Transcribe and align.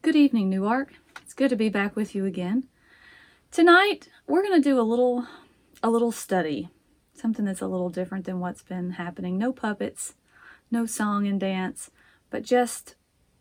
Good 0.00 0.14
evening, 0.14 0.48
Newark. 0.48 0.94
It's 1.22 1.34
good 1.34 1.50
to 1.50 1.56
be 1.56 1.68
back 1.68 1.96
with 1.96 2.14
you 2.14 2.24
again. 2.24 2.68
Tonight, 3.50 4.08
we're 4.28 4.44
going 4.44 4.54
to 4.54 4.68
do 4.68 4.78
a 4.78 4.82
little 4.82 5.26
a 5.82 5.90
little 5.90 6.12
study. 6.12 6.68
Something 7.14 7.44
that's 7.44 7.60
a 7.60 7.66
little 7.66 7.90
different 7.90 8.24
than 8.24 8.38
what's 8.38 8.62
been 8.62 8.92
happening. 8.92 9.36
No 9.36 9.52
puppets, 9.52 10.14
no 10.70 10.86
song 10.86 11.26
and 11.26 11.40
dance, 11.40 11.90
but 12.30 12.44
just 12.44 12.94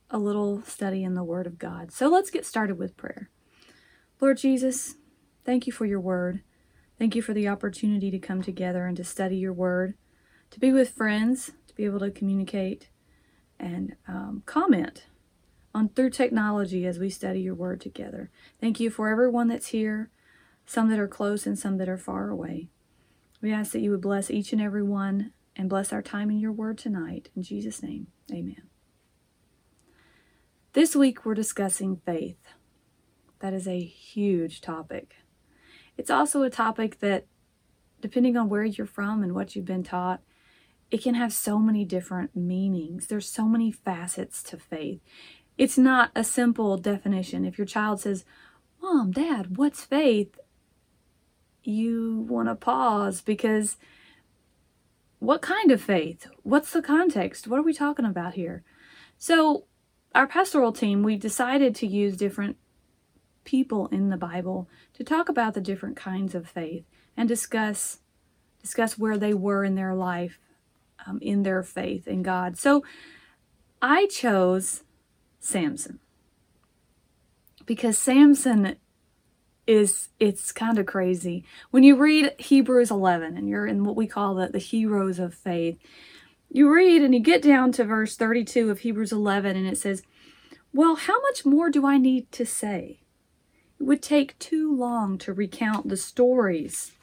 a 0.10 0.18
little 0.18 0.64
study 0.64 1.04
in 1.04 1.14
the 1.14 1.24
word 1.24 1.46
of 1.46 1.60
God. 1.60 1.92
So 1.92 2.08
let's 2.10 2.32
get 2.32 2.44
started 2.44 2.80
with 2.80 2.98
prayer. 2.98 3.30
Lord 4.20 4.40
Jesus, 4.40 4.96
thank 5.46 5.68
you 5.68 5.72
for 5.72 5.86
your 5.86 6.02
word. 6.02 6.42
Thank 6.98 7.16
you 7.16 7.22
for 7.22 7.36
the 7.36 7.48
opportunity 7.48 8.10
to 8.10 8.18
come 8.18 8.42
together 8.42 8.88
and 8.88 8.98
to 8.98 9.04
study 9.04 9.38
your 9.38 9.54
word, 9.54 9.94
to 10.50 10.60
be 10.60 10.74
with 10.74 10.90
friends, 10.90 11.52
to 11.68 11.76
be 11.76 11.86
able 11.86 12.00
to 12.00 12.10
communicate 12.10 12.90
and 13.60 13.96
um, 14.08 14.42
comment 14.48 15.04
on 15.78 15.90
through 15.90 16.10
technology 16.10 16.88
as 16.88 16.98
we 16.98 17.08
study 17.08 17.40
your 17.40 17.54
word 17.54 17.80
together. 17.80 18.32
Thank 18.60 18.80
you 18.80 18.90
for 18.90 19.10
everyone 19.10 19.48
that's 19.48 19.68
here, 19.68 20.10
some 20.66 20.90
that 20.90 20.98
are 20.98 21.08
close 21.08 21.46
and 21.46 21.58
some 21.58 21.78
that 21.78 21.88
are 21.88 22.00
far 22.00 22.30
away. 22.30 22.70
We 23.44 23.54
ask 23.54 23.74
that 23.74 23.82
you 23.82 23.92
would 23.92 24.02
bless 24.02 24.32
each 24.32 24.52
and 24.52 24.60
every 24.60 24.82
one 24.82 25.34
and 25.56 25.70
bless 25.70 25.94
our 25.94 26.02
time 26.02 26.32
in 26.32 26.40
your 26.40 26.52
word 26.52 26.80
tonight. 26.80 27.30
In 27.36 27.44
Jesus' 27.44 27.84
name, 27.84 28.08
amen. 28.32 28.64
This 30.74 30.96
week 30.96 31.24
we're 31.24 31.36
discussing 31.36 32.02
faith. 32.04 32.40
That 33.40 33.54
is 33.54 33.68
a 33.68 33.80
huge 33.80 34.62
topic. 34.62 35.18
It's 35.96 36.10
also 36.10 36.42
a 36.42 36.50
topic 36.50 37.02
that, 37.02 37.28
depending 38.02 38.36
on 38.36 38.50
where 38.50 38.66
you're 38.66 38.88
from 38.88 39.22
and 39.22 39.36
what 39.36 39.56
you've 39.56 39.66
been 39.66 39.84
taught, 39.84 40.22
it 40.90 41.04
can 41.04 41.16
have 41.16 41.34
so 41.34 41.60
many 41.60 41.84
different 41.86 42.36
meanings. 42.36 43.08
There's 43.08 43.30
so 43.30 43.46
many 43.46 43.72
facets 43.72 44.42
to 44.44 44.58
faith. 44.58 45.02
It's 45.58 45.78
not 45.78 46.12
a 46.16 46.24
simple 46.24 46.78
definition. 46.78 47.46
If 47.46 47.58
your 47.58 47.68
child 47.68 48.02
says, 48.02 48.26
Mom, 48.82 49.12
Dad, 49.12 49.58
what's 49.58 49.84
faith? 49.84 50.40
You 51.64 52.26
want 52.30 52.48
to 52.48 52.56
pause 52.56 53.22
because 53.22 53.78
what 55.20 55.42
kind 55.42 55.72
of 55.72 55.82
faith? 55.82 56.28
What's 56.44 56.72
the 56.72 56.82
context? 56.82 57.48
What 57.48 57.60
are 57.60 57.64
we 57.64 57.74
talking 57.74 58.06
about 58.06 58.36
here? 58.36 58.64
So, 59.18 59.66
our 60.14 60.28
pastoral 60.28 60.72
team, 60.72 61.04
we 61.04 61.16
decided 61.16 61.76
to 61.76 61.88
use 61.88 62.16
different 62.16 62.58
people 63.44 63.88
in 63.88 64.10
the 64.10 64.18
Bible 64.18 64.70
to 64.94 65.04
talk 65.04 65.30
about 65.30 65.54
the 65.54 65.62
different 65.62 65.96
kinds 65.96 66.36
of 66.36 66.48
faith 66.48 66.86
and 67.16 67.28
discuss 67.28 68.00
discuss 68.62 68.98
where 68.98 69.18
they 69.18 69.34
were 69.34 69.64
in 69.64 69.76
their 69.76 69.96
life 69.96 70.40
um, 71.06 71.20
in 71.22 71.44
their 71.44 71.64
faith 71.64 72.08
in 72.08 72.24
God. 72.24 72.58
So 72.58 72.84
I 73.82 74.08
chose 74.08 74.84
Samson. 75.40 76.00
Because 77.66 77.98
Samson 77.98 78.78
is 79.68 80.10
it's 80.20 80.52
kind 80.52 80.80
of 80.80 80.86
crazy. 80.86 81.44
When 81.72 81.84
you 81.84 81.98
read 81.98 82.34
Hebrews 82.40 82.90
11 82.90 83.38
and 83.38 83.50
you're 83.50 83.68
in 83.68 83.84
what 83.84 83.98
we 83.98 84.08
call 84.08 84.36
the, 84.36 84.48
the 84.48 84.60
heroes 84.60 85.20
of 85.20 85.34
faith, 85.34 85.78
you 86.50 86.74
read 86.74 87.02
and 87.02 87.14
you 87.14 87.20
get 87.20 87.42
down 87.42 87.74
to 87.74 87.84
verse 87.84 88.16
32 88.16 88.70
of 88.70 88.80
Hebrews 88.80 89.12
11 89.12 89.58
and 89.58 89.68
it 89.68 89.78
says, 89.78 90.04
Well, 90.74 90.96
how 90.96 91.22
much 91.22 91.46
more 91.46 91.70
do 91.70 91.86
I 91.86 91.98
need 91.98 92.32
to 92.32 92.46
say? 92.46 93.02
It 93.80 93.84
would 93.84 94.02
take 94.02 94.40
too 94.40 94.74
long 94.74 95.18
to 95.20 95.34
recount 95.34 95.90
the 95.90 95.98
stories 95.98 96.94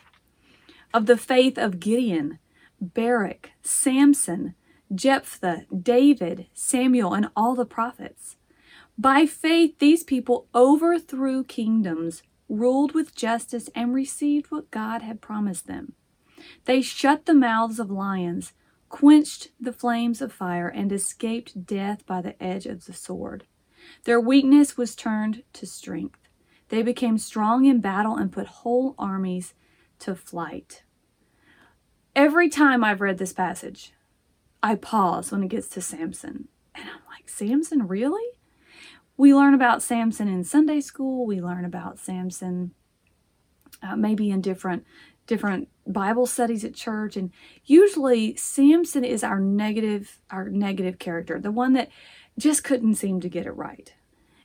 of 0.92 1.06
the 1.06 1.16
faith 1.16 1.58
of 1.58 1.80
Gideon, 1.80 2.38
Barak, 2.80 3.50
Samson, 3.62 4.54
Jephthah, 4.92 5.66
David, 5.76 6.46
Samuel, 6.52 7.14
and 7.14 7.28
all 7.36 7.54
the 7.54 7.64
prophets. 7.64 8.36
By 8.98 9.26
faith, 9.26 9.78
these 9.78 10.04
people 10.04 10.46
overthrew 10.54 11.44
kingdoms, 11.44 12.22
ruled 12.48 12.92
with 12.92 13.14
justice, 13.14 13.68
and 13.74 13.94
received 13.94 14.50
what 14.50 14.70
God 14.70 15.02
had 15.02 15.20
promised 15.20 15.66
them. 15.66 15.94
They 16.64 16.82
shut 16.82 17.26
the 17.26 17.34
mouths 17.34 17.78
of 17.78 17.90
lions, 17.90 18.52
quenched 18.88 19.48
the 19.60 19.72
flames 19.72 20.20
of 20.20 20.32
fire, 20.32 20.68
and 20.68 20.92
escaped 20.92 21.66
death 21.66 22.06
by 22.06 22.20
the 22.20 22.40
edge 22.42 22.66
of 22.66 22.84
the 22.84 22.92
sword. 22.92 23.44
Their 24.04 24.20
weakness 24.20 24.76
was 24.76 24.94
turned 24.94 25.42
to 25.54 25.66
strength. 25.66 26.20
They 26.68 26.82
became 26.82 27.18
strong 27.18 27.64
in 27.64 27.80
battle 27.80 28.16
and 28.16 28.32
put 28.32 28.46
whole 28.46 28.94
armies 28.98 29.54
to 30.00 30.14
flight. 30.14 30.82
Every 32.14 32.48
time 32.48 32.84
I've 32.84 33.00
read 33.00 33.18
this 33.18 33.32
passage, 33.32 33.92
I 34.64 34.76
pause 34.76 35.30
when 35.30 35.42
it 35.42 35.48
gets 35.48 35.68
to 35.68 35.82
Samson. 35.82 36.48
And 36.74 36.84
I'm 36.84 37.02
like, 37.06 37.28
Samson, 37.28 37.86
really? 37.86 38.24
We 39.14 39.34
learn 39.34 39.52
about 39.52 39.82
Samson 39.82 40.26
in 40.26 40.42
Sunday 40.42 40.80
school. 40.80 41.26
We 41.26 41.42
learn 41.42 41.66
about 41.66 41.98
Samson 41.98 42.72
uh, 43.82 43.94
maybe 43.94 44.30
in 44.30 44.40
different 44.40 44.84
different 45.26 45.68
Bible 45.86 46.24
studies 46.24 46.64
at 46.64 46.74
church. 46.74 47.14
And 47.14 47.30
usually 47.66 48.36
Samson 48.36 49.04
is 49.04 49.22
our 49.22 49.38
negative, 49.38 50.20
our 50.30 50.48
negative 50.48 50.98
character, 50.98 51.38
the 51.38 51.50
one 51.50 51.74
that 51.74 51.90
just 52.38 52.64
couldn't 52.64 52.94
seem 52.94 53.20
to 53.20 53.28
get 53.28 53.44
it 53.44 53.52
right. 53.52 53.92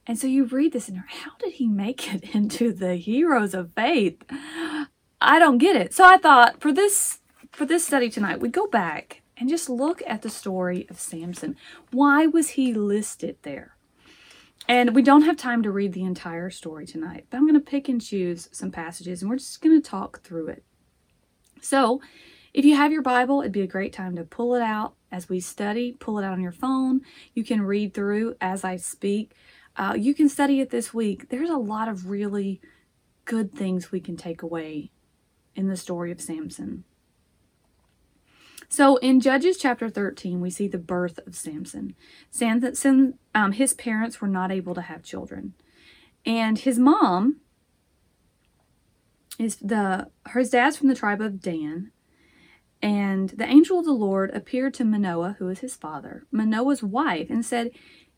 And 0.05 0.19
so 0.19 0.27
you 0.27 0.43
read 0.43 0.73
this 0.73 0.89
and 0.89 0.97
how 0.97 1.31
did 1.39 1.53
he 1.53 1.67
make 1.67 2.13
it 2.13 2.23
into 2.35 2.73
the 2.73 2.95
heroes 2.95 3.53
of 3.53 3.73
faith? 3.73 4.21
I 5.21 5.39
don't 5.39 5.59
get 5.59 5.77
it. 5.77 5.93
So 5.93 6.03
I 6.03 6.17
thought 6.17 6.59
for 6.59 6.73
this 6.73 7.19
for 7.53 7.65
this 7.65 7.87
study 7.87 8.09
tonight, 8.09 8.41
we 8.41 8.49
go 8.49 8.67
back 8.67 9.18
and 9.39 9.49
just 9.49 9.69
look 9.69 10.01
at 10.05 10.21
the 10.21 10.29
story 10.29 10.85
of 10.89 10.99
Samson. 10.99 11.55
Why 11.91 12.27
was 12.27 12.49
he 12.51 12.73
listed 12.73 13.37
there? 13.43 13.75
And 14.67 14.93
we 14.93 15.01
don't 15.01 15.23
have 15.23 15.37
time 15.37 15.63
to 15.63 15.71
read 15.71 15.93
the 15.93 16.03
entire 16.03 16.49
story 16.49 16.85
tonight, 16.85 17.25
but 17.29 17.37
I'm 17.37 17.47
going 17.47 17.53
to 17.53 17.59
pick 17.59 17.89
and 17.89 18.01
choose 18.01 18.49
some 18.51 18.71
passages 18.71 19.21
and 19.21 19.29
we're 19.29 19.37
just 19.37 19.61
going 19.61 19.81
to 19.81 19.89
talk 19.89 20.21
through 20.21 20.49
it. 20.49 20.63
So, 21.61 22.01
if 22.53 22.65
you 22.65 22.75
have 22.75 22.91
your 22.91 23.03
Bible, 23.03 23.41
it'd 23.41 23.51
be 23.51 23.61
a 23.61 23.67
great 23.67 23.93
time 23.93 24.15
to 24.15 24.23
pull 24.23 24.55
it 24.55 24.61
out 24.61 24.95
as 25.11 25.29
we 25.29 25.39
study, 25.39 25.95
pull 25.99 26.17
it 26.17 26.25
out 26.25 26.33
on 26.33 26.41
your 26.41 26.51
phone. 26.51 27.01
You 27.33 27.43
can 27.43 27.61
read 27.61 27.93
through 27.93 28.35
as 28.41 28.63
I 28.63 28.75
speak. 28.75 29.33
Uh, 29.75 29.95
you 29.97 30.13
can 30.15 30.27
study 30.29 30.59
it 30.59 30.71
this 30.71 30.93
week. 30.93 31.29
There's 31.29 31.49
a 31.49 31.57
lot 31.57 31.87
of 31.87 32.09
really 32.09 32.59
good 33.25 33.53
things 33.53 33.91
we 33.91 33.99
can 33.99 34.17
take 34.17 34.41
away 34.41 34.91
in 35.55 35.67
the 35.67 35.77
story 35.77 36.11
of 36.11 36.19
Samson. 36.19 36.85
So 38.71 38.97
in 38.97 39.19
Judges 39.19 39.57
chapter 39.57 39.89
13, 39.89 40.39
we 40.39 40.51
see 40.51 40.67
the 40.67 40.77
birth 40.77 41.19
of 41.25 41.35
Samson. 41.35 41.95
Samson, 42.29 43.17
um, 43.33 43.51
his 43.53 43.73
parents 43.73 44.21
were 44.21 44.27
not 44.27 44.51
able 44.51 44.75
to 44.75 44.81
have 44.83 45.01
children. 45.01 45.55
And 46.23 46.59
his 46.59 46.77
mom 46.77 47.37
is 49.39 49.55
the, 49.55 50.11
his 50.33 50.51
dad's 50.51 50.77
from 50.77 50.87
the 50.87 50.95
tribe 50.95 51.19
of 51.19 51.41
Dan. 51.41 51.91
And 52.79 53.29
the 53.29 53.47
angel 53.47 53.79
of 53.79 53.85
the 53.85 53.91
Lord 53.91 54.29
appeared 54.35 54.75
to 54.75 54.85
Manoah, 54.85 55.37
who 55.39 55.49
is 55.49 55.59
his 55.59 55.75
father, 55.75 56.25
Manoah's 56.31 56.83
wife, 56.83 57.31
and 57.31 57.43
said, 57.43 57.71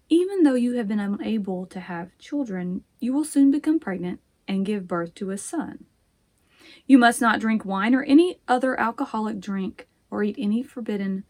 Even 0.10 0.44
though 0.44 0.56
you 0.56 0.74
have 0.74 0.88
been 0.88 1.00
unable 1.00 1.66
to 1.68 1.80
have 1.80 2.18
children, 2.18 2.84
you 3.00 3.14
will 3.14 3.24
soon 3.24 3.52
become 3.52 3.80
pregnant 3.80 4.20
and 4.50 4.66
give 4.66 4.86
birth 4.86 5.16
to 5.16 5.32
a 5.32 5.38
son. 5.38 5.86
You 6.86 6.98
must 6.98 7.22
not 7.22 7.40
drink 7.40 7.64
wine 7.64 7.96
or 7.96 8.04
any 8.04 8.40
other 8.50 8.78
alcoholic 8.78 9.40
drink 9.40 9.88
or 10.12 10.22
eat 10.22 10.36
any 10.38 10.62
forbidden 10.62 11.24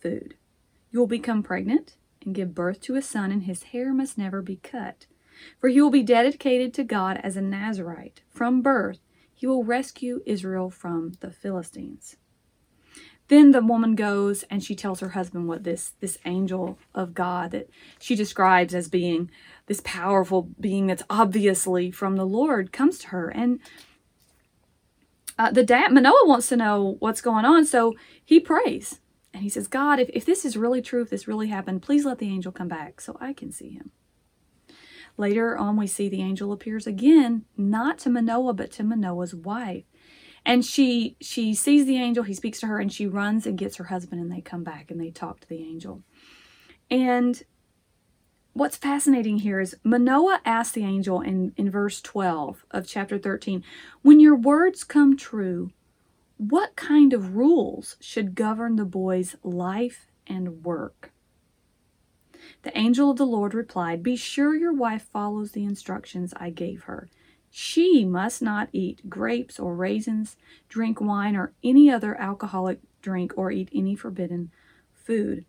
food. 0.00 0.36
You 0.92 1.00
will 1.00 1.06
become 1.06 1.42
pregnant 1.42 1.96
and 2.24 2.34
give 2.34 2.54
birth 2.54 2.80
to 2.82 2.94
a 2.94 3.02
son, 3.02 3.32
and 3.32 3.44
his 3.44 3.64
hair 3.64 3.92
must 3.92 4.16
never 4.16 4.42
be 4.42 4.56
cut. 4.56 5.06
For 5.58 5.68
he 5.68 5.80
will 5.80 5.90
be 5.90 6.02
dedicated 6.02 6.72
to 6.74 6.84
God 6.84 7.18
as 7.22 7.36
a 7.36 7.42
Nazarite. 7.42 8.22
From 8.28 8.62
birth, 8.62 9.00
he 9.34 9.46
will 9.46 9.64
rescue 9.64 10.22
Israel 10.24 10.70
from 10.70 11.12
the 11.20 11.30
Philistines. 11.30 12.16
Then 13.28 13.50
the 13.50 13.60
woman 13.60 13.96
goes 13.96 14.44
and 14.44 14.62
she 14.62 14.76
tells 14.76 15.00
her 15.00 15.10
husband 15.10 15.48
what 15.48 15.64
this, 15.64 15.94
this 16.00 16.16
angel 16.24 16.78
of 16.94 17.12
God 17.12 17.50
that 17.50 17.68
she 17.98 18.14
describes 18.14 18.74
as 18.74 18.88
being 18.88 19.30
this 19.66 19.80
powerful 19.84 20.48
being 20.60 20.86
that's 20.86 21.02
obviously 21.10 21.90
from 21.90 22.16
the 22.16 22.26
Lord 22.26 22.72
comes 22.72 22.98
to 22.98 23.08
her. 23.08 23.28
And 23.28 23.58
uh, 25.38 25.50
the 25.50 25.62
dad, 25.62 25.92
Manoah 25.92 26.26
wants 26.26 26.48
to 26.48 26.56
know 26.56 26.96
what's 26.98 27.20
going 27.20 27.44
on, 27.44 27.66
so 27.66 27.94
he 28.24 28.40
prays. 28.40 29.00
And 29.34 29.42
he 29.42 29.48
says, 29.50 29.68
God, 29.68 29.98
if, 29.98 30.08
if 30.14 30.24
this 30.24 30.44
is 30.44 30.56
really 30.56 30.80
true, 30.80 31.02
if 31.02 31.10
this 31.10 31.28
really 31.28 31.48
happened, 31.48 31.82
please 31.82 32.06
let 32.06 32.18
the 32.18 32.28
angel 32.28 32.52
come 32.52 32.68
back 32.68 33.00
so 33.00 33.18
I 33.20 33.34
can 33.34 33.52
see 33.52 33.70
him. 33.70 33.90
Later 35.18 35.56
on, 35.56 35.76
we 35.76 35.86
see 35.86 36.08
the 36.08 36.22
angel 36.22 36.52
appears 36.52 36.86
again, 36.86 37.44
not 37.56 37.98
to 38.00 38.10
Manoah, 38.10 38.54
but 38.54 38.70
to 38.72 38.82
Manoah's 38.84 39.34
wife. 39.34 39.84
And 40.44 40.64
she 40.64 41.16
she 41.20 41.54
sees 41.54 41.86
the 41.86 41.96
angel, 41.96 42.22
he 42.22 42.34
speaks 42.34 42.60
to 42.60 42.66
her, 42.66 42.78
and 42.78 42.92
she 42.92 43.06
runs 43.06 43.46
and 43.46 43.58
gets 43.58 43.76
her 43.76 43.84
husband, 43.84 44.20
and 44.20 44.30
they 44.30 44.40
come 44.40 44.62
back 44.62 44.90
and 44.90 45.00
they 45.00 45.10
talk 45.10 45.40
to 45.40 45.48
the 45.48 45.62
angel. 45.62 46.02
And 46.88 47.42
what's 48.56 48.76
fascinating 48.78 49.38
here 49.38 49.60
is 49.60 49.76
Manoah 49.84 50.40
asked 50.46 50.72
the 50.72 50.84
angel 50.84 51.20
in, 51.20 51.52
in 51.58 51.70
verse 51.70 52.00
12 52.00 52.64
of 52.70 52.86
chapter 52.86 53.18
13, 53.18 53.62
When 54.00 54.18
your 54.18 54.34
words 54.34 54.82
come 54.82 55.14
true, 55.14 55.72
what 56.38 56.74
kind 56.74 57.12
of 57.12 57.36
rules 57.36 57.96
should 58.00 58.34
govern 58.34 58.76
the 58.76 58.86
boy's 58.86 59.36
life 59.42 60.06
and 60.26 60.64
work? 60.64 61.12
The 62.62 62.76
angel 62.76 63.10
of 63.10 63.18
the 63.18 63.26
Lord 63.26 63.52
replied, 63.52 64.02
Be 64.02 64.16
sure 64.16 64.54
your 64.54 64.72
wife 64.72 65.06
follows 65.12 65.52
the 65.52 65.64
instructions 65.64 66.32
I 66.36 66.48
gave 66.48 66.84
her. 66.84 67.08
She 67.50 68.06
must 68.06 68.40
not 68.40 68.70
eat 68.72 69.10
grapes 69.10 69.58
or 69.58 69.74
raisins, 69.74 70.36
drink 70.70 70.98
wine 70.98 71.36
or 71.36 71.52
any 71.62 71.90
other 71.90 72.18
alcoholic 72.18 72.80
drink, 73.02 73.34
or 73.36 73.50
eat 73.50 73.68
any 73.74 73.96
forbidden 73.96 74.50
food. 74.94 75.44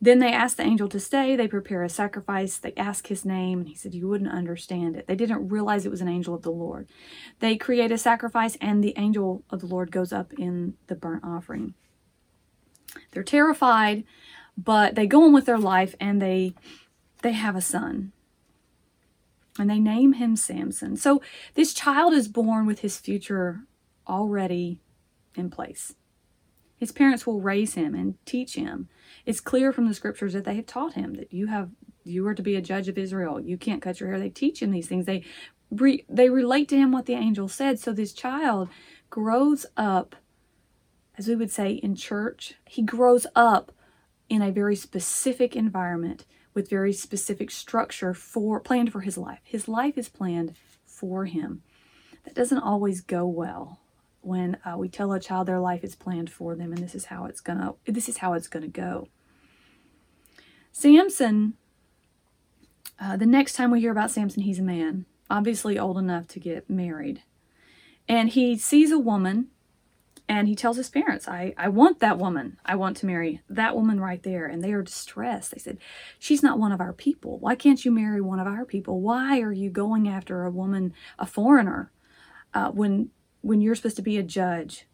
Then 0.00 0.18
they 0.18 0.32
ask 0.32 0.56
the 0.56 0.64
angel 0.64 0.88
to 0.88 1.00
stay. 1.00 1.36
They 1.36 1.48
prepare 1.48 1.82
a 1.82 1.88
sacrifice. 1.88 2.58
They 2.58 2.72
ask 2.76 3.06
his 3.06 3.24
name, 3.24 3.60
and 3.60 3.68
he 3.68 3.74
said, 3.74 3.94
You 3.94 4.08
wouldn't 4.08 4.30
understand 4.30 4.96
it. 4.96 5.06
They 5.06 5.16
didn't 5.16 5.48
realize 5.48 5.86
it 5.86 5.90
was 5.90 6.00
an 6.00 6.08
angel 6.08 6.34
of 6.34 6.42
the 6.42 6.50
Lord. 6.50 6.88
They 7.40 7.56
create 7.56 7.92
a 7.92 7.98
sacrifice, 7.98 8.56
and 8.60 8.82
the 8.82 8.94
angel 8.96 9.44
of 9.50 9.60
the 9.60 9.66
Lord 9.66 9.90
goes 9.90 10.12
up 10.12 10.32
in 10.34 10.74
the 10.88 10.94
burnt 10.94 11.24
offering. 11.24 11.74
They're 13.10 13.22
terrified, 13.22 14.04
but 14.56 14.94
they 14.94 15.06
go 15.06 15.24
on 15.24 15.32
with 15.32 15.46
their 15.46 15.58
life 15.58 15.94
and 16.00 16.20
they 16.20 16.54
they 17.22 17.32
have 17.32 17.56
a 17.56 17.60
son. 17.60 18.12
And 19.58 19.70
they 19.70 19.78
name 19.78 20.14
him 20.14 20.36
Samson. 20.36 20.96
So 20.96 21.22
this 21.54 21.72
child 21.72 22.12
is 22.12 22.28
born 22.28 22.66
with 22.66 22.80
his 22.80 22.98
future 22.98 23.60
already 24.06 24.80
in 25.34 25.48
place. 25.48 25.94
His 26.76 26.92
parents 26.92 27.26
will 27.26 27.40
raise 27.40 27.74
him 27.74 27.94
and 27.94 28.16
teach 28.26 28.56
him. 28.56 28.88
It's 29.26 29.40
clear 29.40 29.72
from 29.72 29.88
the 29.88 29.94
scriptures 29.94 30.32
that 30.34 30.44
they 30.44 30.56
have 30.56 30.66
taught 30.66 30.94
him 30.94 31.14
that 31.14 31.32
you 31.32 31.46
have 31.46 31.70
you 32.06 32.26
are 32.26 32.34
to 32.34 32.42
be 32.42 32.56
a 32.56 32.60
judge 32.60 32.88
of 32.88 32.98
Israel. 32.98 33.40
You 33.40 33.56
can't 33.56 33.80
cut 33.80 33.98
your 33.98 34.10
hair. 34.10 34.18
They 34.18 34.28
teach 34.28 34.60
him 34.60 34.70
these 34.70 34.86
things. 34.86 35.06
They 35.06 35.24
re, 35.70 36.04
they 36.08 36.28
relate 36.28 36.68
to 36.68 36.76
him 36.76 36.92
what 36.92 37.06
the 37.06 37.14
angel 37.14 37.48
said. 37.48 37.78
So 37.78 37.92
this 37.94 38.12
child 38.12 38.68
grows 39.08 39.64
up 39.76 40.14
as 41.16 41.28
we 41.28 41.36
would 41.36 41.50
say 41.50 41.72
in 41.72 41.94
church, 41.94 42.54
he 42.66 42.82
grows 42.82 43.26
up 43.34 43.72
in 44.28 44.42
a 44.42 44.50
very 44.50 44.76
specific 44.76 45.54
environment 45.54 46.24
with 46.54 46.70
very 46.70 46.92
specific 46.92 47.50
structure 47.50 48.14
for 48.14 48.60
planned 48.60 48.92
for 48.92 49.00
his 49.00 49.18
life. 49.18 49.40
His 49.44 49.68
life 49.68 49.96
is 49.96 50.08
planned 50.08 50.54
for 50.86 51.26
him. 51.26 51.62
That 52.24 52.34
doesn't 52.34 52.58
always 52.58 53.00
go 53.00 53.26
well 53.26 53.80
when 54.22 54.56
uh, 54.64 54.76
we 54.78 54.88
tell 54.88 55.12
a 55.12 55.20
child 55.20 55.46
their 55.46 55.60
life 55.60 55.84
is 55.84 55.94
planned 55.94 56.30
for 56.30 56.54
them 56.56 56.72
and 56.72 56.82
this 56.82 56.94
is 56.94 57.06
how 57.06 57.26
it's 57.26 57.42
gonna 57.42 57.74
this 57.84 58.08
is 58.08 58.18
how 58.18 58.32
it's 58.32 58.48
gonna 58.48 58.68
go. 58.68 59.08
Samson. 60.74 61.54
Uh, 63.00 63.16
the 63.16 63.26
next 63.26 63.54
time 63.54 63.70
we 63.70 63.80
hear 63.80 63.92
about 63.92 64.10
Samson, 64.10 64.42
he's 64.42 64.58
a 64.58 64.62
man, 64.62 65.06
obviously 65.30 65.78
old 65.78 65.96
enough 65.96 66.26
to 66.28 66.40
get 66.40 66.68
married, 66.68 67.22
and 68.08 68.28
he 68.28 68.56
sees 68.56 68.90
a 68.90 68.98
woman 68.98 69.48
and 70.28 70.48
he 70.48 70.54
tells 70.54 70.76
his 70.76 70.88
parents, 70.88 71.28
I, 71.28 71.54
I 71.56 71.68
want 71.68 72.00
that 72.00 72.18
woman. 72.18 72.58
I 72.64 72.76
want 72.76 72.96
to 72.98 73.06
marry 73.06 73.40
that 73.48 73.76
woman 73.76 74.00
right 74.00 74.22
there. 74.22 74.46
And 74.46 74.62
they 74.62 74.72
are 74.72 74.82
distressed. 74.82 75.52
They 75.52 75.58
said, 75.58 75.78
She's 76.18 76.42
not 76.42 76.58
one 76.58 76.72
of 76.72 76.80
our 76.80 76.94
people. 76.94 77.38
Why 77.38 77.54
can't 77.54 77.84
you 77.84 77.90
marry 77.90 78.20
one 78.20 78.40
of 78.40 78.46
our 78.46 78.64
people? 78.64 79.00
Why 79.00 79.40
are 79.40 79.52
you 79.52 79.70
going 79.70 80.08
after 80.08 80.44
a 80.44 80.50
woman, 80.50 80.94
a 81.18 81.26
foreigner, 81.26 81.92
uh, 82.54 82.70
when, 82.70 83.10
when 83.42 83.60
you're 83.60 83.74
supposed 83.74 83.96
to 83.96 84.02
be 84.02 84.16
a 84.16 84.22
judge? 84.22 84.86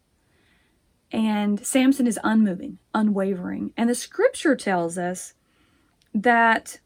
And 1.13 1.65
Samson 1.65 2.07
is 2.07 2.19
unmoving, 2.23 2.79
unwavering. 2.93 3.71
And 3.77 3.89
the 3.89 3.95
scripture 3.95 4.55
tells 4.55 4.97
us 4.97 5.33
that, 6.13 6.79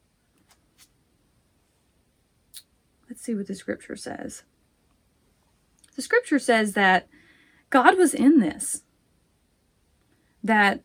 let's 3.10 3.22
see 3.22 3.36
what 3.36 3.48
the 3.48 3.56
scripture 3.56 3.96
says. 3.96 4.44
The 5.96 6.02
scripture 6.02 6.40
says 6.40 6.74
that 6.74 7.08
God 7.70 7.98
was 7.98 8.14
in 8.14 8.40
this. 8.40 8.84
That 10.44 10.82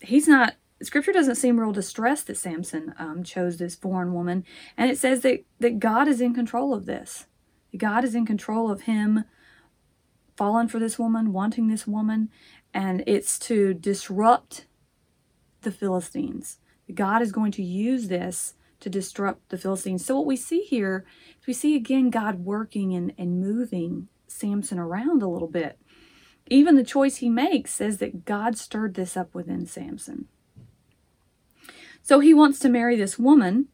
he's 0.00 0.26
not, 0.26 0.54
scripture 0.82 1.12
doesn't 1.12 1.36
seem 1.36 1.60
real 1.60 1.72
distressed 1.72 2.26
that 2.26 2.36
Samson 2.36 2.94
um, 2.98 3.22
chose 3.22 3.58
this 3.58 3.74
foreign 3.74 4.12
woman. 4.12 4.44
And 4.76 4.90
it 4.90 4.98
says 4.98 5.20
that, 5.22 5.44
that 5.60 5.78
God 5.78 6.08
is 6.08 6.20
in 6.20 6.34
control 6.34 6.74
of 6.74 6.86
this. 6.86 7.26
God 7.76 8.04
is 8.04 8.14
in 8.14 8.26
control 8.26 8.70
of 8.70 8.82
him 8.82 9.24
falling 10.36 10.68
for 10.68 10.78
this 10.78 10.98
woman, 10.98 11.32
wanting 11.32 11.68
this 11.68 11.86
woman, 11.86 12.30
and 12.72 13.04
it's 13.06 13.38
to 13.38 13.74
disrupt 13.74 14.66
the 15.60 15.70
Philistines. 15.70 16.58
God 16.94 17.22
is 17.22 17.32
going 17.32 17.52
to 17.52 17.62
use 17.62 18.08
this 18.08 18.54
to 18.80 18.90
disrupt 18.90 19.50
the 19.50 19.58
Philistines. 19.58 20.04
So 20.04 20.16
what 20.16 20.26
we 20.26 20.36
see 20.36 20.62
here 20.62 21.04
is 21.40 21.46
we 21.46 21.52
see 21.52 21.76
again 21.76 22.10
God 22.10 22.44
working 22.44 22.94
and, 22.94 23.12
and 23.18 23.40
moving 23.40 24.08
Samson 24.26 24.78
around 24.78 25.22
a 25.22 25.28
little 25.28 25.48
bit. 25.48 25.78
Even 26.48 26.74
the 26.74 26.84
choice 26.84 27.16
he 27.16 27.28
makes 27.28 27.72
says 27.72 27.98
that 27.98 28.24
God 28.24 28.56
stirred 28.56 28.94
this 28.94 29.16
up 29.16 29.34
within 29.34 29.66
Samson. 29.66 30.26
So 32.02 32.20
he 32.20 32.34
wants 32.34 32.58
to 32.60 32.68
marry 32.68 32.96
this 32.96 33.18
woman, 33.18 33.68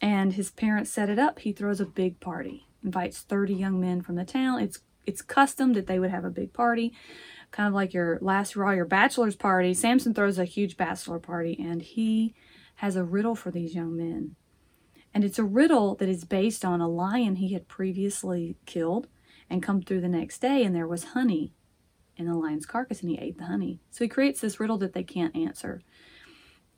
and 0.00 0.32
his 0.32 0.50
parents 0.50 0.90
set 0.90 1.10
it 1.10 1.18
up. 1.18 1.40
He 1.40 1.52
throws 1.52 1.80
a 1.80 1.86
big 1.86 2.18
party, 2.18 2.66
invites 2.82 3.20
30 3.20 3.54
young 3.54 3.80
men 3.80 4.00
from 4.00 4.16
the 4.16 4.24
town. 4.24 4.60
It's 4.60 4.80
it's 5.06 5.22
custom 5.22 5.72
that 5.72 5.86
they 5.86 5.98
would 5.98 6.10
have 6.10 6.24
a 6.24 6.30
big 6.30 6.52
party, 6.52 6.92
kind 7.50 7.68
of 7.68 7.74
like 7.74 7.92
your 7.92 8.18
last 8.20 8.56
raw, 8.56 8.70
your 8.70 8.84
bachelor's 8.84 9.36
party. 9.36 9.74
Samson 9.74 10.14
throws 10.14 10.38
a 10.38 10.44
huge 10.44 10.76
bachelor 10.76 11.18
party, 11.18 11.56
and 11.60 11.82
he 11.82 12.34
has 12.76 12.96
a 12.96 13.04
riddle 13.04 13.34
for 13.34 13.50
these 13.50 13.74
young 13.74 13.96
men. 13.96 14.36
And 15.12 15.24
it's 15.24 15.38
a 15.38 15.44
riddle 15.44 15.96
that 15.96 16.08
is 16.08 16.24
based 16.24 16.64
on 16.64 16.80
a 16.80 16.88
lion 16.88 17.36
he 17.36 17.52
had 17.52 17.68
previously 17.68 18.56
killed 18.64 19.08
and 19.48 19.62
come 19.62 19.82
through 19.82 20.00
the 20.00 20.08
next 20.08 20.38
day 20.40 20.62
and 20.62 20.74
there 20.74 20.86
was 20.86 21.04
honey 21.04 21.52
in 22.16 22.26
the 22.26 22.34
lion's 22.34 22.66
carcass 22.66 23.00
and 23.00 23.10
he 23.10 23.18
ate 23.18 23.38
the 23.38 23.46
honey. 23.46 23.80
So 23.90 24.04
he 24.04 24.08
creates 24.08 24.40
this 24.40 24.60
riddle 24.60 24.78
that 24.78 24.92
they 24.92 25.02
can't 25.02 25.34
answer. 25.34 25.82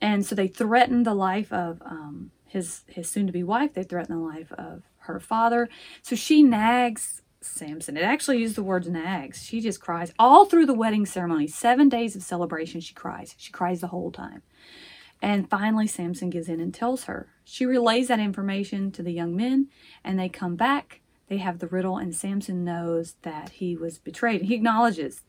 And 0.01 0.25
so 0.25 0.35
they 0.35 0.47
threaten 0.47 1.03
the 1.03 1.13
life 1.13 1.53
of 1.53 1.81
um, 1.85 2.31
his 2.47 2.83
his 2.87 3.09
soon 3.09 3.27
to 3.27 3.33
be 3.33 3.43
wife. 3.43 3.73
They 3.73 3.83
threaten 3.83 4.15
the 4.15 4.21
life 4.21 4.51
of 4.53 4.83
her 4.97 5.19
father. 5.19 5.69
So 6.01 6.15
she 6.15 6.43
nags 6.43 7.21
Samson. 7.45 7.97
It 7.97 8.03
actually 8.03 8.39
used 8.39 8.55
the 8.55 8.63
words 8.63 8.87
nags. 8.87 9.43
She 9.43 9.61
just 9.61 9.81
cries 9.81 10.13
all 10.17 10.45
through 10.45 10.65
the 10.65 10.73
wedding 10.73 11.05
ceremony. 11.05 11.47
Seven 11.47 11.89
days 11.89 12.15
of 12.15 12.23
celebration, 12.23 12.81
she 12.81 12.93
cries. 12.93 13.35
She 13.37 13.51
cries 13.51 13.81
the 13.81 13.87
whole 13.87 14.11
time. 14.11 14.41
And 15.21 15.49
finally, 15.49 15.87
Samson 15.87 16.29
gives 16.29 16.49
in 16.49 16.59
and 16.59 16.73
tells 16.73 17.05
her. 17.05 17.29
She 17.45 17.65
relays 17.65 18.09
that 18.09 18.19
information 18.19 18.91
to 18.91 19.03
the 19.03 19.13
young 19.13 19.35
men, 19.35 19.67
and 20.03 20.19
they 20.19 20.29
come 20.29 20.55
back 20.55 21.01
they 21.33 21.37
have 21.37 21.59
the 21.59 21.67
riddle, 21.67 21.97
and 21.97 22.13
Samson 22.13 22.63
knows 22.63 23.15
that 23.21 23.49
he 23.49 23.75
was 23.75 23.97
betrayed. 23.97 24.43
He 24.43 24.55
acknowledges, 24.55 25.21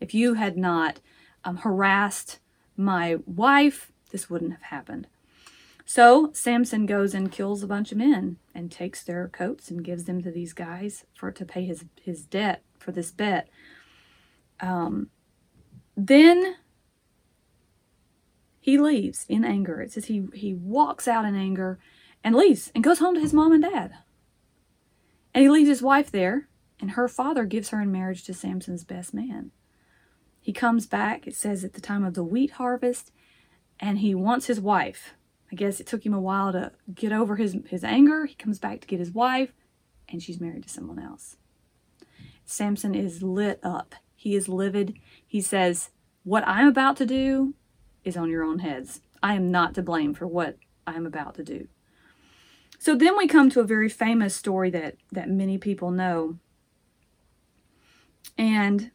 if 0.00 0.14
you 0.14 0.34
had 0.34 0.56
not 0.56 1.00
um, 1.44 1.58
harassed 1.58 2.40
my 2.76 3.18
wife, 3.26 3.92
this 4.10 4.30
wouldn't 4.30 4.52
have 4.52 4.62
happened. 4.62 5.06
So 5.84 6.30
Samson 6.32 6.86
goes 6.86 7.14
and 7.14 7.30
kills 7.30 7.62
a 7.62 7.68
bunch 7.68 7.92
of 7.92 7.98
men 7.98 8.38
and 8.54 8.70
takes 8.70 9.02
their 9.02 9.28
coats 9.28 9.70
and 9.70 9.84
gives 9.84 10.04
them 10.04 10.22
to 10.22 10.30
these 10.30 10.52
guys 10.52 11.04
for 11.14 11.30
to 11.32 11.44
pay 11.44 11.64
his 11.64 11.84
his 12.00 12.24
debt 12.24 12.62
for 12.78 12.92
this 12.92 13.10
bet. 13.10 13.48
Um, 14.60 15.10
then 15.96 16.56
he 18.60 18.78
leaves 18.78 19.26
in 19.28 19.44
anger. 19.44 19.80
It 19.80 19.92
says 19.92 20.06
he 20.06 20.26
he 20.34 20.54
walks 20.54 21.08
out 21.08 21.24
in 21.24 21.34
anger 21.34 21.78
and 22.22 22.34
leaves 22.34 22.70
and 22.74 22.84
goes 22.84 22.98
home 22.98 23.14
to 23.14 23.20
his 23.20 23.34
mom 23.34 23.52
and 23.52 23.62
dad. 23.62 23.94
And 25.34 25.42
he 25.42 25.50
leaves 25.50 25.68
his 25.68 25.82
wife 25.82 26.12
there, 26.12 26.48
and 26.80 26.92
her 26.92 27.08
father 27.08 27.44
gives 27.44 27.70
her 27.70 27.80
in 27.80 27.90
marriage 27.90 28.24
to 28.24 28.34
Samson's 28.34 28.84
best 28.84 29.12
man. 29.12 29.50
He 30.40 30.52
comes 30.52 30.86
back, 30.86 31.26
it 31.26 31.34
says, 31.34 31.64
at 31.64 31.72
the 31.72 31.80
time 31.80 32.04
of 32.04 32.14
the 32.14 32.22
wheat 32.22 32.52
harvest, 32.52 33.10
and 33.80 33.98
he 33.98 34.14
wants 34.14 34.46
his 34.46 34.60
wife. 34.60 35.14
I 35.54 35.56
guess 35.56 35.78
it 35.78 35.86
took 35.86 36.04
him 36.04 36.12
a 36.12 36.20
while 36.20 36.50
to 36.50 36.72
get 36.92 37.12
over 37.12 37.36
his, 37.36 37.56
his 37.68 37.84
anger. 37.84 38.26
He 38.26 38.34
comes 38.34 38.58
back 38.58 38.80
to 38.80 38.88
get 38.88 38.98
his 38.98 39.12
wife, 39.12 39.52
and 40.08 40.20
she's 40.20 40.40
married 40.40 40.64
to 40.64 40.68
someone 40.68 40.98
else. 40.98 41.36
Samson 42.44 42.92
is 42.92 43.22
lit 43.22 43.60
up. 43.62 43.94
He 44.16 44.34
is 44.34 44.48
livid. 44.48 44.98
He 45.24 45.40
says, 45.40 45.90
What 46.24 46.42
I'm 46.48 46.66
about 46.66 46.96
to 46.96 47.06
do 47.06 47.54
is 48.02 48.16
on 48.16 48.30
your 48.30 48.42
own 48.42 48.58
heads. 48.58 49.00
I 49.22 49.34
am 49.34 49.52
not 49.52 49.74
to 49.74 49.82
blame 49.82 50.12
for 50.12 50.26
what 50.26 50.56
I 50.88 50.94
am 50.94 51.06
about 51.06 51.36
to 51.36 51.44
do. 51.44 51.68
So 52.80 52.96
then 52.96 53.16
we 53.16 53.28
come 53.28 53.48
to 53.50 53.60
a 53.60 53.64
very 53.64 53.88
famous 53.88 54.34
story 54.34 54.70
that, 54.70 54.96
that 55.12 55.30
many 55.30 55.56
people 55.56 55.92
know. 55.92 56.36
And 58.36 58.90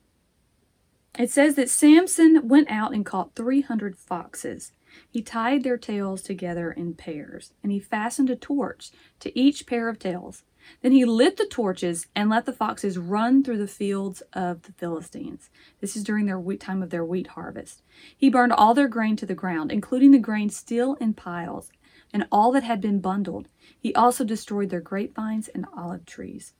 it 1.18 1.32
says 1.32 1.56
that 1.56 1.70
Samson 1.70 2.50
went 2.50 2.70
out 2.70 2.94
and 2.94 3.06
caught 3.06 3.38
300 3.38 3.98
foxes. 3.98 4.74
He 5.10 5.22
tied 5.22 5.64
their 5.64 5.78
tails 5.78 6.22
together 6.22 6.72
in 6.72 6.94
pairs, 6.94 7.54
and 7.64 7.72
he 7.72 7.80
fastened 7.80 8.30
a 8.30 8.36
torch 8.36 8.92
to 9.20 9.38
each 9.38 9.66
pair 9.66 9.90
of 9.90 10.00
tails. 10.00 10.44
Then 10.82 10.92
he 10.92 11.06
lit 11.06 11.38
the 11.38 11.46
torches 11.46 12.08
and 12.16 12.30
let 12.30 12.46
the 12.46 12.54
foxes 12.54 12.98
run 12.98 13.44
through 13.44 13.60
the 13.60 13.68
fields 13.68 14.22
of 14.34 14.64
the 14.64 14.74
Philistines. 14.74 15.50
This 15.80 15.96
is 15.96 16.04
during 16.04 16.26
their 16.26 16.40
wheat 16.40 16.60
time 16.60 16.84
of 16.84 16.90
their 16.90 17.06
wheat 17.06 17.28
harvest. 17.28 17.82
He 18.16 18.30
burned 18.30 18.54
all 18.54 18.74
their 18.74 18.88
grain 18.88 19.16
to 19.18 19.26
the 19.26 19.36
ground, 19.36 19.72
including 19.72 20.12
the 20.12 20.20
grain 20.20 20.50
still 20.50 20.96
in 20.96 21.14
piles, 21.14 21.72
and 22.14 22.28
all 22.32 22.52
that 22.52 22.64
had 22.64 22.82
been 22.82 23.00
bundled. 23.00 23.48
He 23.80 23.94
also 23.96 24.24
destroyed 24.24 24.70
their 24.70 24.82
grapevines 24.82 25.48
and 25.48 25.66
olive 25.76 26.06
trees. 26.06 26.54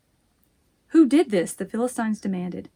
Who 0.88 1.06
did 1.06 1.30
this? 1.30 1.54
The 1.54 1.66
Philistines 1.66 2.22
demanded. 2.22 2.70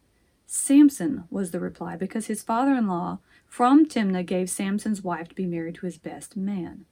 Samson 0.46 1.24
was 1.30 1.50
the 1.50 1.60
reply, 1.60 1.96
because 1.96 2.26
his 2.26 2.42
father 2.42 2.74
in 2.74 2.86
law 2.86 3.18
from 3.46 3.86
Timnah 3.86 4.26
gave 4.26 4.50
Samson's 4.50 5.02
wife 5.02 5.28
to 5.28 5.34
be 5.34 5.46
married 5.46 5.76
to 5.76 5.86
his 5.86 5.98
best 5.98 6.36
man. 6.36 6.84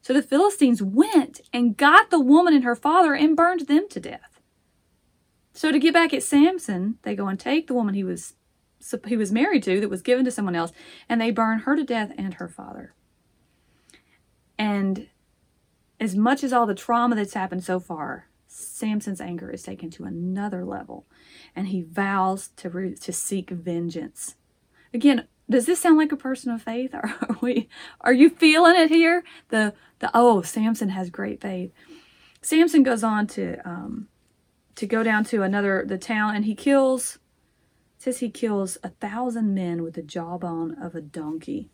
So 0.00 0.12
the 0.12 0.22
Philistines 0.22 0.82
went 0.82 1.40
and 1.52 1.76
got 1.76 2.10
the 2.10 2.20
woman 2.20 2.54
and 2.54 2.64
her 2.64 2.74
father 2.74 3.14
and 3.14 3.36
burned 3.36 3.66
them 3.66 3.88
to 3.90 4.00
death. 4.00 4.40
So 5.52 5.70
to 5.70 5.78
get 5.78 5.94
back 5.94 6.12
at 6.12 6.22
Samson, 6.22 6.98
they 7.02 7.14
go 7.14 7.28
and 7.28 7.38
take 7.38 7.66
the 7.66 7.74
woman 7.74 7.94
he 7.94 8.04
was 8.04 8.34
he 9.06 9.16
was 9.16 9.32
married 9.32 9.62
to 9.62 9.80
that 9.80 9.88
was 9.88 10.02
given 10.02 10.26
to 10.26 10.30
someone 10.30 10.54
else, 10.54 10.70
and 11.08 11.18
they 11.18 11.30
burn 11.30 11.60
her 11.60 11.74
to 11.74 11.84
death 11.84 12.12
and 12.18 12.34
her 12.34 12.48
father. 12.48 12.92
And 14.58 15.08
as 15.98 16.14
much 16.14 16.44
as 16.44 16.52
all 16.52 16.66
the 16.66 16.74
trauma 16.74 17.14
that's 17.14 17.32
happened 17.32 17.64
so 17.64 17.80
far, 17.80 18.28
Samson's 18.54 19.20
anger 19.20 19.50
is 19.50 19.64
taken 19.64 19.90
to 19.90 20.04
another 20.04 20.64
level, 20.64 21.06
and 21.56 21.68
he 21.68 21.82
vows 21.82 22.50
to 22.56 22.70
re- 22.70 22.94
to 22.94 23.12
seek 23.12 23.50
vengeance. 23.50 24.36
Again, 24.92 25.26
does 25.50 25.66
this 25.66 25.80
sound 25.80 25.98
like 25.98 26.12
a 26.12 26.16
person 26.16 26.52
of 26.52 26.62
faith? 26.62 26.94
Are 26.94 27.36
we? 27.40 27.68
Are 28.00 28.12
you 28.12 28.30
feeling 28.30 28.76
it 28.76 28.90
here? 28.90 29.24
The 29.48 29.74
the 29.98 30.10
oh, 30.14 30.42
Samson 30.42 30.90
has 30.90 31.10
great 31.10 31.40
faith. 31.40 31.72
Samson 32.42 32.84
goes 32.84 33.02
on 33.02 33.26
to 33.28 33.56
um, 33.68 34.06
to 34.76 34.86
go 34.86 35.02
down 35.02 35.24
to 35.24 35.42
another 35.42 35.84
the 35.86 35.98
town, 35.98 36.36
and 36.36 36.44
he 36.44 36.54
kills. 36.54 37.18
Says 37.98 38.18
he 38.18 38.30
kills 38.30 38.76
a 38.82 38.90
thousand 38.90 39.54
men 39.54 39.82
with 39.82 39.94
the 39.94 40.02
jawbone 40.02 40.76
of 40.80 40.94
a 40.94 41.00
donkey, 41.00 41.70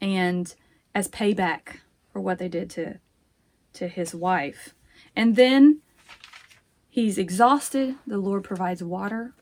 and 0.00 0.54
as 0.94 1.08
payback 1.08 1.80
for 2.10 2.20
what 2.20 2.38
they 2.38 2.48
did 2.48 2.70
to 2.70 3.00
to 3.74 3.86
his 3.86 4.14
wife. 4.14 4.74
And 5.14 5.36
then 5.36 5.80
he's 6.88 7.18
exhausted. 7.18 7.96
The 8.06 8.18
Lord 8.18 8.44
provides 8.44 8.82
water 8.82 9.34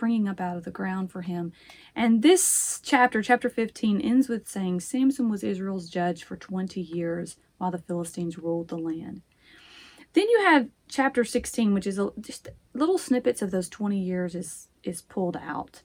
springing 0.00 0.28
up 0.28 0.40
out 0.40 0.56
of 0.56 0.64
the 0.64 0.70
ground 0.70 1.12
for 1.12 1.20
him. 1.20 1.52
And 1.94 2.22
this 2.22 2.80
chapter, 2.82 3.20
chapter 3.20 3.50
15, 3.50 4.00
ends 4.00 4.30
with 4.30 4.48
saying 4.48 4.80
Samson 4.80 5.28
was 5.28 5.44
Israel's 5.44 5.90
judge 5.90 6.24
for 6.24 6.36
20 6.36 6.80
years 6.80 7.36
while 7.58 7.70
the 7.70 7.76
Philistines 7.76 8.38
ruled 8.38 8.68
the 8.68 8.78
land. 8.78 9.20
Then 10.14 10.26
you 10.30 10.40
have 10.40 10.70
chapter 10.88 11.22
16, 11.22 11.74
which 11.74 11.86
is 11.86 11.98
a, 11.98 12.12
just 12.18 12.48
little 12.72 12.96
snippets 12.96 13.42
of 13.42 13.50
those 13.50 13.68
20 13.68 13.98
years 13.98 14.34
is, 14.34 14.68
is 14.82 15.02
pulled 15.02 15.36
out. 15.36 15.82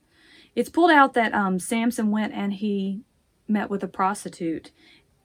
It's 0.56 0.70
pulled 0.70 0.92
out 0.92 1.14
that 1.16 1.34
um, 1.34 1.60
Samson 1.60 2.10
went 2.10 2.34
and 2.34 2.54
he 2.54 3.02
met 3.50 3.70
with 3.70 3.84
a 3.84 3.88
prostitute 3.90 4.72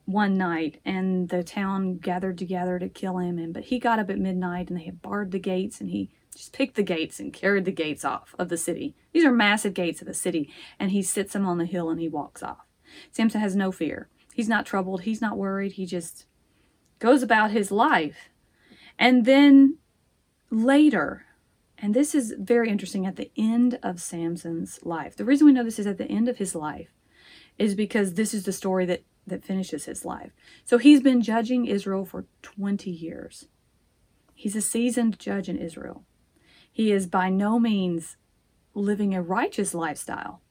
one 0.05 0.37
night 0.37 0.81
and 0.83 1.29
the 1.29 1.43
town 1.43 1.97
gathered 1.97 2.37
together 2.37 2.79
to 2.79 2.89
kill 2.89 3.17
him 3.17 3.37
and 3.37 3.53
but 3.53 3.65
he 3.65 3.79
got 3.79 3.99
up 3.99 4.09
at 4.09 4.19
midnight 4.19 4.69
and 4.69 4.77
they 4.77 4.85
had 4.85 5.01
barred 5.01 5.31
the 5.31 5.39
gates 5.39 5.79
and 5.79 5.89
he 5.89 6.09
just 6.35 6.53
picked 6.53 6.75
the 6.75 6.83
gates 6.83 7.19
and 7.19 7.33
carried 7.33 7.65
the 7.65 7.71
gates 7.71 8.05
off 8.05 8.33
of 8.39 8.49
the 8.49 8.57
city. 8.57 8.95
These 9.11 9.25
are 9.25 9.31
massive 9.31 9.73
gates 9.73 10.01
of 10.01 10.07
the 10.07 10.13
city 10.13 10.49
and 10.79 10.91
he 10.91 11.01
sits 11.01 11.33
them 11.33 11.45
on 11.45 11.57
the 11.57 11.65
hill 11.65 11.89
and 11.89 11.99
he 11.99 12.07
walks 12.07 12.41
off. 12.41 12.65
Samson 13.11 13.41
has 13.41 13.55
no 13.55 13.71
fear. 13.71 14.09
He's 14.33 14.49
not 14.49 14.65
troubled. 14.65 15.01
He's 15.01 15.21
not 15.21 15.37
worried. 15.37 15.73
He 15.73 15.85
just 15.85 16.25
goes 16.99 17.21
about 17.21 17.51
his 17.51 17.71
life. 17.71 18.29
And 18.97 19.25
then 19.25 19.77
later 20.49 21.25
and 21.81 21.95
this 21.95 22.13
is 22.13 22.35
very 22.37 22.69
interesting 22.69 23.07
at 23.07 23.15
the 23.15 23.31
end 23.35 23.79
of 23.81 23.99
samson's 23.99 24.79
life. 24.83 25.15
The 25.15 25.25
reason 25.25 25.47
we 25.47 25.53
know 25.53 25.63
this 25.63 25.79
is 25.79 25.87
at 25.87 25.97
the 25.97 26.05
end 26.05 26.29
of 26.29 26.37
his 26.37 26.53
life 26.53 26.93
is 27.57 27.73
because 27.73 28.13
this 28.13 28.35
is 28.35 28.43
the 28.43 28.53
story 28.53 28.85
that 28.85 29.03
that 29.31 29.43
finishes 29.43 29.85
his 29.85 30.05
life. 30.05 30.31
So 30.63 30.77
he's 30.77 31.01
been 31.01 31.21
judging 31.21 31.65
Israel 31.65 32.05
for 32.05 32.25
20 32.43 32.91
years. 32.91 33.47
He's 34.35 34.55
a 34.55 34.61
seasoned 34.61 35.19
judge 35.19 35.49
in 35.49 35.57
Israel. 35.57 36.03
He 36.71 36.91
is 36.91 37.07
by 37.07 37.29
no 37.29 37.59
means 37.59 38.17
living 38.73 39.13
a 39.13 39.21
righteous 39.21 39.73
lifestyle. 39.73 40.41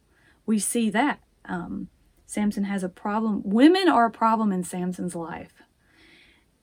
We 0.45 0.59
see 0.59 0.91
that. 0.91 1.21
Um, 1.45 1.89
Samson 2.27 2.65
has 2.65 2.83
a 2.83 2.89
problem. 2.89 3.43
Women 3.45 3.89
are 3.89 4.07
a 4.07 4.11
problem 4.11 4.53
in 4.53 4.63
Samson's 4.63 5.15
life. 5.15 5.63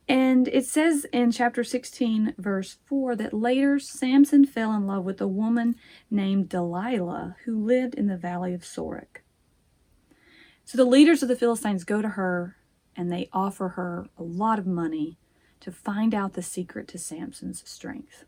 And 0.07 0.47
it 0.47 0.65
says 0.65 1.05
in 1.11 1.31
chapter 1.31 1.63
16, 1.65 2.35
verse 2.37 2.77
4, 2.85 3.17
that 3.17 3.33
later 3.33 3.77
Samson 3.77 4.45
fell 4.45 4.71
in 4.73 4.87
love 4.87 5.03
with 5.03 5.19
a 5.19 5.27
woman 5.27 5.75
named 6.09 6.47
Delilah 6.47 7.35
who 7.43 7.61
lived 7.61 7.95
in 7.95 8.07
the 8.07 8.15
valley 8.15 8.53
of 8.53 8.61
Sorek. 8.61 9.23
So 10.67 10.75
the 10.77 10.83
leaders 10.83 11.23
of 11.23 11.29
the 11.29 11.37
Philistines 11.37 11.85
go 11.85 12.01
to 12.01 12.09
her 12.09 12.57
and 12.93 13.09
they 13.09 13.29
offer 13.31 13.69
her 13.69 14.09
a 14.17 14.23
lot 14.23 14.59
of 14.59 14.67
money 14.67 15.17
to 15.61 15.71
find 15.71 16.13
out 16.13 16.33
the 16.33 16.41
secret 16.41 16.89
to 16.89 16.97
Samson's 16.97 17.63
strength. 17.65 18.25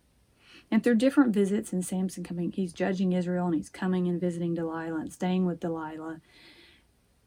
And 0.71 0.81
through 0.81 0.95
different 0.95 1.33
visits, 1.33 1.73
and 1.73 1.83
Samson 1.83 2.23
coming, 2.23 2.53
he's 2.53 2.71
judging 2.71 3.11
Israel 3.11 3.47
and 3.47 3.55
he's 3.55 3.67
coming 3.67 4.07
and 4.07 4.21
visiting 4.21 4.53
Delilah 4.53 5.01
and 5.01 5.11
staying 5.11 5.47
with 5.47 5.59
Delilah. 5.59 6.21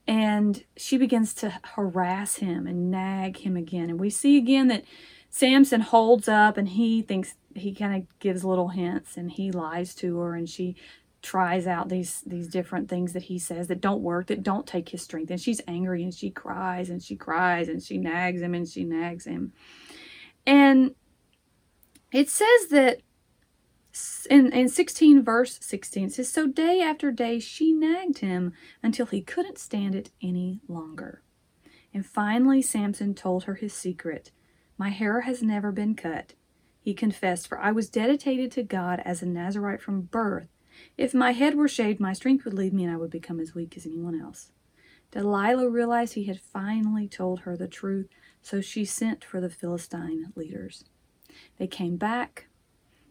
And 0.06 0.64
she 0.78 0.96
begins 0.96 1.34
to 1.34 1.60
harass 1.62 2.36
him 2.36 2.66
and 2.66 2.90
nag 2.90 3.36
him 3.40 3.54
again. 3.54 3.90
And 3.90 4.00
we 4.00 4.08
see 4.08 4.38
again 4.38 4.68
that 4.68 4.84
Samson 5.28 5.82
holds 5.82 6.26
up 6.26 6.56
and 6.56 6.70
he 6.70 7.02
thinks 7.02 7.34
he 7.54 7.74
kind 7.74 7.94
of 7.94 8.18
gives 8.18 8.46
little 8.46 8.68
hints 8.68 9.18
and 9.18 9.30
he 9.30 9.52
lies 9.52 9.94
to 9.96 10.18
her 10.20 10.34
and 10.34 10.48
she 10.48 10.74
tries 11.22 11.68
out 11.68 11.88
these 11.88 12.20
these 12.26 12.48
different 12.48 12.88
things 12.88 13.12
that 13.12 13.22
he 13.22 13.38
says 13.38 13.68
that 13.68 13.80
don't 13.80 14.02
work 14.02 14.26
that 14.26 14.42
don't 14.42 14.66
take 14.66 14.88
his 14.88 15.02
strength. 15.02 15.30
And 15.30 15.40
she's 15.40 15.60
angry 15.68 16.02
and 16.02 16.12
she 16.12 16.30
cries 16.30 16.90
and 16.90 17.02
she 17.02 17.16
cries 17.16 17.68
and 17.68 17.82
she 17.82 17.96
nags 17.96 18.42
him 18.42 18.54
and 18.54 18.68
she 18.68 18.84
nags 18.84 19.24
him. 19.24 19.52
And 20.44 20.94
it 22.10 22.28
says 22.28 22.66
that 22.70 23.00
in, 24.28 24.52
in 24.52 24.68
16 24.68 25.22
verse 25.22 25.58
16 25.60 26.06
it 26.06 26.12
says 26.14 26.32
so 26.32 26.46
day 26.46 26.80
after 26.80 27.12
day 27.12 27.38
she 27.38 27.72
nagged 27.72 28.18
him 28.18 28.52
until 28.82 29.06
he 29.06 29.20
couldn't 29.20 29.58
stand 29.58 29.94
it 29.94 30.10
any 30.20 30.60
longer. 30.66 31.22
And 31.94 32.04
finally 32.04 32.62
samson 32.62 33.14
told 33.14 33.44
her 33.44 33.54
his 33.54 33.72
secret. 33.72 34.32
My 34.76 34.88
hair 34.88 35.20
has 35.20 35.42
never 35.42 35.70
been 35.70 35.94
cut. 35.94 36.34
He 36.80 36.94
confessed 36.94 37.46
for 37.46 37.60
i 37.60 37.70
was 37.70 37.88
dedicated 37.88 38.50
to 38.52 38.64
god 38.64 39.00
as 39.04 39.22
a 39.22 39.26
nazarite 39.26 39.80
from 39.80 40.00
birth 40.00 40.48
if 40.96 41.14
my 41.14 41.32
head 41.32 41.54
were 41.54 41.68
shaved, 41.68 42.00
my 42.00 42.12
strength 42.12 42.44
would 42.44 42.54
leave 42.54 42.72
me 42.72 42.84
and 42.84 42.92
I 42.92 42.96
would 42.96 43.10
become 43.10 43.40
as 43.40 43.54
weak 43.54 43.76
as 43.76 43.86
anyone 43.86 44.20
else. 44.20 44.52
Delilah 45.10 45.68
realized 45.68 46.14
he 46.14 46.24
had 46.24 46.40
finally 46.40 47.06
told 47.06 47.40
her 47.40 47.56
the 47.56 47.68
truth, 47.68 48.08
so 48.40 48.60
she 48.60 48.84
sent 48.84 49.24
for 49.24 49.40
the 49.40 49.50
Philistine 49.50 50.32
leaders. 50.34 50.84
They 51.58 51.66
came 51.66 51.96
back. 51.96 52.46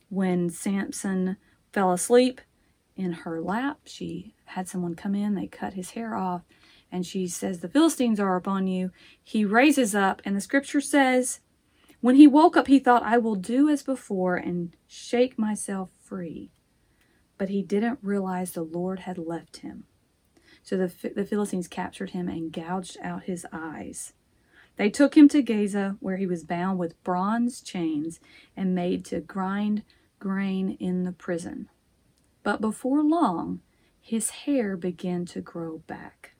When 0.10 0.50
Samson 0.50 1.38
fell 1.72 1.92
asleep 1.92 2.42
in 2.96 3.14
her 3.14 3.40
lap, 3.40 3.82
she 3.86 4.34
had 4.46 4.68
someone 4.68 4.96
come 4.96 5.16
in, 5.16 5.36
they 5.36 5.48
cut 5.48 5.74
his 5.74 5.92
hair 5.92 6.16
off, 6.16 6.42
and 6.92 7.06
she 7.06 7.28
says, 7.28 7.60
The 7.60 7.70
Philistines 7.70 8.20
are 8.20 8.36
upon 8.36 8.68
you. 8.68 8.92
He 9.24 9.46
raises 9.46 9.96
up, 9.96 10.22
and 10.26 10.36
the 10.36 10.42
scripture 10.42 10.82
says, 10.82 11.40
When 12.02 12.16
he 12.16 12.28
woke 12.28 12.58
up, 12.58 12.68
he 12.68 12.80
thought, 12.80 13.04
I 13.04 13.20
will 13.20 13.36
do 13.36 13.70
as 13.70 13.84
before 13.84 14.36
and 14.36 14.76
shake 14.88 15.40
myself 15.40 15.92
free 16.04 16.52
but 17.42 17.50
he 17.50 17.64
didn't 17.64 17.98
realize 18.04 18.52
the 18.52 18.62
Lord 18.62 19.00
had 19.00 19.18
left 19.18 19.58
him. 19.58 19.86
So 20.62 20.78
the, 20.78 20.94
the 21.16 21.26
Philistines 21.26 21.68
captured 21.68 22.12
him 22.12 22.30
and 22.30 22.54
gouged 22.54 22.98
out 23.02 23.24
his 23.24 23.48
eyes. 23.52 24.14
They 24.76 24.92
took 24.92 25.18
him 25.18 25.28
to 25.30 25.42
Gaza, 25.42 25.98
where 26.00 26.18
he 26.18 26.28
was 26.28 26.44
bound 26.44 26.78
with 26.78 27.04
bronze 27.04 27.62
chains 27.62 28.20
and 28.56 28.76
made 28.76 29.04
to 29.06 29.22
grind 29.22 29.82
grain 30.20 30.78
in 30.80 31.04
the 31.04 31.12
prison. 31.12 31.68
But 32.44 32.62
before 32.62 33.02
long, 33.02 33.62
his 34.00 34.30
hair 34.30 34.78
began 34.78 35.26
to 35.26 35.42
grow 35.42 35.80
back. 35.88 36.34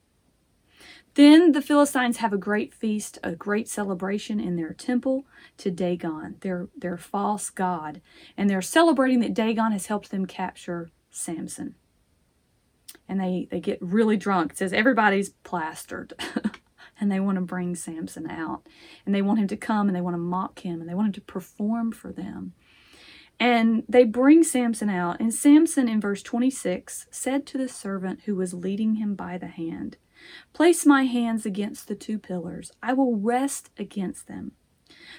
Then 1.14 1.52
the 1.52 1.62
Philistines 1.62 2.18
have 2.18 2.32
a 2.32 2.38
great 2.38 2.72
feast, 2.72 3.18
a 3.22 3.32
great 3.32 3.68
celebration 3.68 4.40
in 4.40 4.56
their 4.56 4.72
temple 4.72 5.26
to 5.58 5.70
Dagon, 5.70 6.36
their, 6.40 6.68
their 6.76 6.96
false 6.96 7.50
god. 7.50 8.00
And 8.36 8.48
they're 8.48 8.62
celebrating 8.62 9.20
that 9.20 9.34
Dagon 9.34 9.72
has 9.72 9.86
helped 9.86 10.10
them 10.10 10.26
capture 10.26 10.90
Samson. 11.10 11.74
And 13.08 13.20
they, 13.20 13.46
they 13.50 13.60
get 13.60 13.78
really 13.82 14.16
drunk. 14.16 14.52
It 14.52 14.58
says 14.58 14.72
everybody's 14.72 15.30
plastered. 15.44 16.14
and 17.00 17.12
they 17.12 17.20
want 17.20 17.36
to 17.36 17.42
bring 17.42 17.74
Samson 17.74 18.30
out. 18.30 18.66
And 19.04 19.14
they 19.14 19.22
want 19.22 19.40
him 19.40 19.48
to 19.48 19.56
come 19.56 19.88
and 19.88 19.96
they 19.96 20.00
want 20.00 20.14
to 20.14 20.18
mock 20.18 20.60
him 20.60 20.80
and 20.80 20.88
they 20.88 20.94
want 20.94 21.08
him 21.08 21.12
to 21.14 21.20
perform 21.20 21.92
for 21.92 22.10
them. 22.10 22.54
And 23.38 23.84
they 23.88 24.04
bring 24.04 24.44
Samson 24.44 24.88
out. 24.88 25.20
And 25.20 25.34
Samson, 25.34 25.88
in 25.88 26.00
verse 26.00 26.22
26, 26.22 27.06
said 27.10 27.46
to 27.46 27.58
the 27.58 27.68
servant 27.68 28.20
who 28.24 28.36
was 28.36 28.54
leading 28.54 28.96
him 28.96 29.14
by 29.14 29.38
the 29.38 29.48
hand, 29.48 29.96
Place 30.52 30.86
my 30.86 31.04
hands 31.04 31.44
against 31.44 31.88
the 31.88 31.96
two 31.96 32.18
pillars. 32.18 32.70
I 32.82 32.92
will 32.92 33.16
rest 33.16 33.70
against 33.76 34.28
them. 34.28 34.52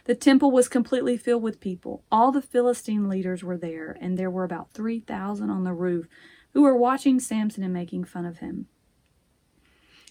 The 0.06 0.16
temple 0.16 0.52
was 0.52 0.68
completely 0.68 1.18
filled 1.18 1.44
with 1.44 1.60
people. 1.60 2.04
All 2.12 2.32
the 2.32 2.42
Philistine 2.42 3.10
leaders 3.10 3.44
were 3.44 3.58
there, 3.58 3.98
and 4.00 4.18
there 4.18 4.32
were 4.32 4.44
about 4.44 4.72
3,000 4.72 5.50
on 5.50 5.64
the 5.64 5.74
roof 5.74 6.08
who 6.54 6.62
were 6.62 6.78
watching 6.78 7.20
Samson 7.20 7.64
and 7.64 7.74
making 7.74 8.06
fun 8.06 8.26
of 8.26 8.38
him. 8.38 8.68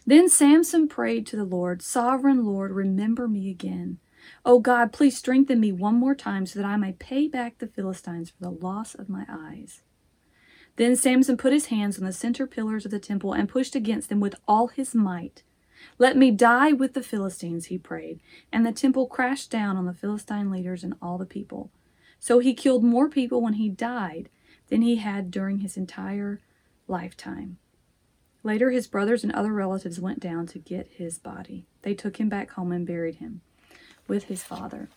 Then 0.05 0.29
Samson 0.29 0.89
prayed 0.89 1.27
to 1.29 1.37
the 1.37 1.45
Lord, 1.45 1.81
Sovereign 1.81 2.45
Lord, 2.45 2.73
remember 2.73 3.29
me 3.29 3.49
again. 3.51 3.99
O 4.45 4.59
God, 4.59 4.93
please 4.93 5.17
strengthen 5.17 5.61
me 5.61 5.71
one 5.71 5.95
more 5.95 6.17
time 6.17 6.47
so 6.47 6.59
that 6.59 6.67
I 6.67 6.77
may 6.77 6.93
pay 6.93 7.29
back 7.29 7.59
the 7.59 7.69
Philistines 7.69 8.31
for 8.31 8.41
the 8.41 8.51
loss 8.51 8.95
of 8.95 9.09
my 9.09 9.25
eyes. 9.29 9.83
Then 10.77 10.97
Samson 10.97 11.37
put 11.37 11.53
his 11.53 11.67
hands 11.67 11.97
on 11.97 12.05
the 12.05 12.13
center 12.13 12.49
pillars 12.49 12.85
of 12.85 12.91
the 12.91 12.99
temple 12.99 13.33
and 13.33 13.49
pushed 13.49 13.77
against 13.77 14.09
them 14.09 14.19
with 14.19 14.35
all 14.49 14.67
his 14.67 14.97
might. 14.97 15.45
Let 15.97 16.17
me 16.17 16.33
die 16.33 16.73
with 16.73 16.95
the 16.95 17.05
Philistines, 17.05 17.67
he 17.67 17.79
prayed, 17.79 18.21
and 18.51 18.67
the 18.67 18.73
temple 18.73 19.07
crashed 19.07 19.51
down 19.51 19.77
on 19.77 19.87
the 19.87 19.93
Philistine 19.93 20.51
leaders 20.51 20.83
and 20.83 20.95
all 21.01 21.19
the 21.19 21.27
people. 21.27 21.71
So 22.19 22.41
he 22.41 22.55
killed 22.55 22.83
more 22.83 23.09
people 23.09 23.43
when 23.43 23.55
he 23.55 23.69
died 23.69 24.29
than 24.69 24.83
he 24.83 24.97
had 24.97 25.31
during 25.31 25.59
his 25.59 25.77
entire 25.77 26.41
lifetime. 26.89 27.59
Later, 28.43 28.71
his 28.71 28.89
brothers 28.89 29.23
and 29.23 29.33
other 29.33 29.53
relatives 29.53 30.01
went 30.01 30.19
down 30.19 30.47
to 30.49 30.59
get 30.59 30.89
his 30.97 31.19
body. 31.19 31.67
They 31.83 31.95
took 31.95 32.19
him 32.19 32.29
back 32.29 32.53
home 32.53 32.73
and 32.73 32.87
buried 32.87 33.17
him 33.17 33.43
with 34.09 34.25
his 34.25 34.43
father. 34.43 34.89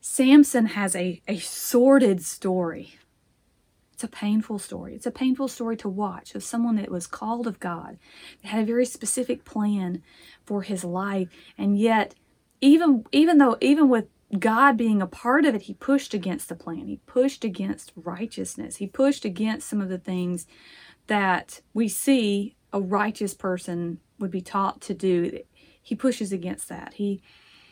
Samson 0.00 0.66
has 0.66 0.94
a, 0.94 1.20
a 1.26 1.38
sordid 1.38 2.22
story. 2.24 2.96
It's 3.92 4.04
a 4.04 4.08
painful 4.08 4.58
story. 4.58 4.94
It's 4.94 5.06
a 5.06 5.10
painful 5.10 5.48
story 5.48 5.76
to 5.78 5.88
watch 5.88 6.34
of 6.34 6.44
someone 6.44 6.76
that 6.76 6.90
was 6.90 7.06
called 7.06 7.46
of 7.46 7.58
God, 7.58 7.98
that 8.42 8.48
had 8.48 8.62
a 8.62 8.66
very 8.66 8.84
specific 8.84 9.44
plan 9.44 10.02
for 10.44 10.62
his 10.62 10.84
life, 10.84 11.28
and 11.56 11.78
yet, 11.78 12.14
even 12.60 13.04
even 13.10 13.38
though 13.38 13.56
even 13.60 13.88
with 13.88 14.06
God 14.38 14.76
being 14.76 15.00
a 15.00 15.06
part 15.06 15.44
of 15.44 15.54
it, 15.54 15.62
he 15.62 15.74
pushed 15.74 16.12
against 16.12 16.48
the 16.48 16.54
plan. 16.54 16.86
He 16.86 17.00
pushed 17.06 17.44
against 17.44 17.92
righteousness. 17.96 18.76
He 18.76 18.86
pushed 18.86 19.24
against 19.24 19.68
some 19.68 19.80
of 19.80 19.88
the 19.88 19.98
things 19.98 20.46
that 21.06 21.60
we 21.72 21.88
see 21.88 22.56
a 22.72 22.80
righteous 22.80 23.34
person 23.34 24.00
would 24.18 24.30
be 24.30 24.40
taught 24.40 24.80
to 24.82 24.94
do. 24.94 25.40
He 25.86 25.94
pushes 25.94 26.32
against 26.32 26.68
that. 26.68 26.94
He 26.94 27.22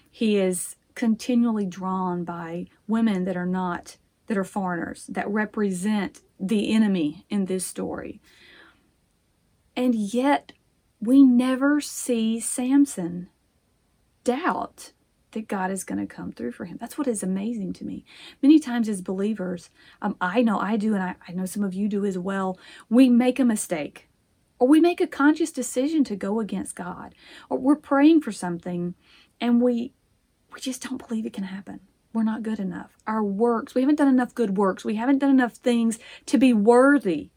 he 0.08 0.36
is 0.36 0.76
continually 0.94 1.66
drawn 1.66 2.22
by 2.22 2.66
women 2.86 3.24
that 3.24 3.36
are 3.36 3.44
not 3.44 3.96
that 4.28 4.38
are 4.38 4.44
foreigners 4.44 5.04
that 5.08 5.28
represent 5.28 6.20
the 6.38 6.72
enemy 6.72 7.26
in 7.28 7.46
this 7.46 7.66
story. 7.66 8.20
And 9.74 9.96
yet 9.96 10.52
we 11.00 11.24
never 11.24 11.80
see 11.80 12.38
Samson 12.38 13.30
doubt 14.22 14.92
that 15.32 15.48
God 15.48 15.72
is 15.72 15.82
going 15.82 15.98
to 15.98 16.06
come 16.06 16.30
through 16.30 16.52
for 16.52 16.66
him. 16.66 16.76
That's 16.80 16.96
what 16.96 17.08
is 17.08 17.24
amazing 17.24 17.72
to 17.72 17.84
me. 17.84 18.04
Many 18.40 18.60
times, 18.60 18.88
as 18.88 19.02
believers, 19.02 19.70
um, 20.00 20.16
I 20.20 20.42
know 20.42 20.60
I 20.60 20.76
do, 20.76 20.94
and 20.94 21.02
I, 21.02 21.16
I 21.26 21.32
know 21.32 21.46
some 21.46 21.64
of 21.64 21.74
you 21.74 21.88
do 21.88 22.04
as 22.04 22.16
well, 22.16 22.56
we 22.88 23.08
make 23.08 23.40
a 23.40 23.44
mistake 23.44 24.08
or 24.58 24.68
we 24.68 24.80
make 24.80 25.00
a 25.00 25.06
conscious 25.06 25.50
decision 25.50 26.04
to 26.04 26.16
go 26.16 26.40
against 26.40 26.76
God, 26.76 27.14
or 27.50 27.58
we're 27.58 27.76
praying 27.76 28.20
for 28.20 28.32
something 28.32 28.94
and 29.40 29.60
we 29.60 29.92
we 30.52 30.60
just 30.60 30.82
don't 30.82 31.06
believe 31.06 31.26
it 31.26 31.32
can 31.32 31.44
happen. 31.44 31.80
We're 32.12 32.22
not 32.22 32.44
good 32.44 32.60
enough. 32.60 32.96
Our 33.08 33.24
works, 33.24 33.74
we 33.74 33.80
haven't 33.80 33.96
done 33.96 34.08
enough 34.08 34.34
good 34.34 34.56
works. 34.56 34.84
We 34.84 34.94
haven't 34.94 35.18
done 35.18 35.30
enough 35.30 35.54
things 35.54 35.98
to 36.26 36.38
be 36.38 36.52
worthy 36.52 37.30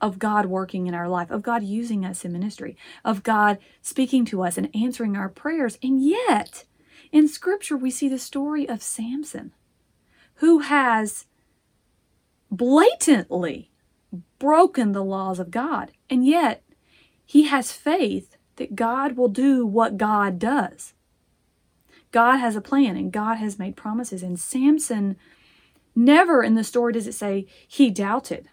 of 0.00 0.18
God 0.18 0.46
working 0.46 0.86
in 0.86 0.94
our 0.94 1.08
life, 1.08 1.30
of 1.30 1.42
God 1.42 1.64
using 1.64 2.04
us 2.04 2.24
in 2.24 2.32
ministry, 2.32 2.76
of 3.04 3.22
God 3.22 3.58
speaking 3.82 4.24
to 4.26 4.42
us 4.42 4.56
and 4.56 4.74
answering 4.74 5.16
our 5.16 5.28
prayers. 5.28 5.78
And 5.82 6.02
yet, 6.02 6.64
in 7.12 7.28
Scripture, 7.28 7.76
we 7.76 7.90
see 7.90 8.08
the 8.08 8.18
story 8.18 8.68
of 8.68 8.82
Samson, 8.82 9.52
who 10.34 10.60
has 10.60 11.26
blatantly 12.50 13.70
broken 14.38 14.92
the 14.92 15.04
laws 15.04 15.38
of 15.38 15.50
God, 15.50 15.92
and 16.10 16.26
yet 16.26 16.62
he 17.24 17.44
has 17.44 17.72
faith 17.72 18.36
that 18.56 18.74
God 18.76 19.16
will 19.16 19.28
do 19.28 19.64
what 19.64 19.96
God 19.96 20.38
does. 20.38 20.92
God 22.10 22.38
has 22.38 22.56
a 22.56 22.60
plan 22.60 22.96
and 22.96 23.12
God 23.12 23.36
has 23.36 23.58
made 23.58 23.76
promises. 23.76 24.22
And 24.22 24.38
Samson, 24.38 25.16
never 25.94 26.42
in 26.42 26.56
the 26.56 26.64
story 26.64 26.92
does 26.92 27.06
it 27.06 27.14
say 27.14 27.46
he 27.66 27.90
doubted. 27.90 28.48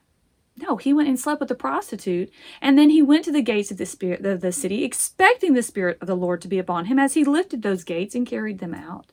No, 0.60 0.78
he 0.78 0.94
went 0.94 1.10
and 1.10 1.20
slept 1.20 1.40
with 1.40 1.52
a 1.52 1.56
prostitute, 1.56 2.32
and 2.62 2.80
then 2.80 2.90
he 2.90 3.02
went 3.02 3.24
to 3.26 3.32
the 3.32 3.44
gates 3.44 3.70
of 3.70 3.78
the 3.78 3.86
spirit 3.86 4.26
of 4.26 4.42
the 4.42 4.52
city, 4.52 4.84
expecting 4.84 5.54
the 5.54 5.62
spirit 5.62 6.00
of 6.02 6.08
the 6.08 6.16
Lord 6.16 6.42
to 6.42 6.48
be 6.48 6.58
upon 6.58 6.86
him 6.86 6.98
as 6.98 7.14
he 7.14 7.24
lifted 7.24 7.62
those 7.62 7.84
gates 7.84 8.16
and 8.16 8.26
carried 8.26 8.58
them 8.58 8.74
out. 8.74 9.12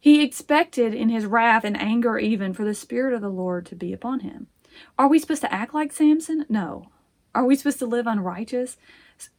He 0.00 0.20
expected 0.20 0.92
in 0.92 1.08
his 1.08 1.24
wrath 1.24 1.62
and 1.62 1.80
anger 1.80 2.18
even 2.18 2.52
for 2.52 2.64
the 2.64 2.74
spirit 2.74 3.14
of 3.14 3.20
the 3.20 3.28
Lord 3.28 3.64
to 3.66 3.76
be 3.76 3.92
upon 3.92 4.20
him. 4.20 4.48
Are 4.98 5.06
we 5.06 5.20
supposed 5.20 5.42
to 5.42 5.52
act 5.52 5.72
like 5.72 5.92
Samson? 5.92 6.46
No. 6.48 6.88
Are 7.34 7.44
we 7.44 7.56
supposed 7.56 7.78
to 7.78 7.86
live 7.86 8.06
unrighteous? 8.06 8.76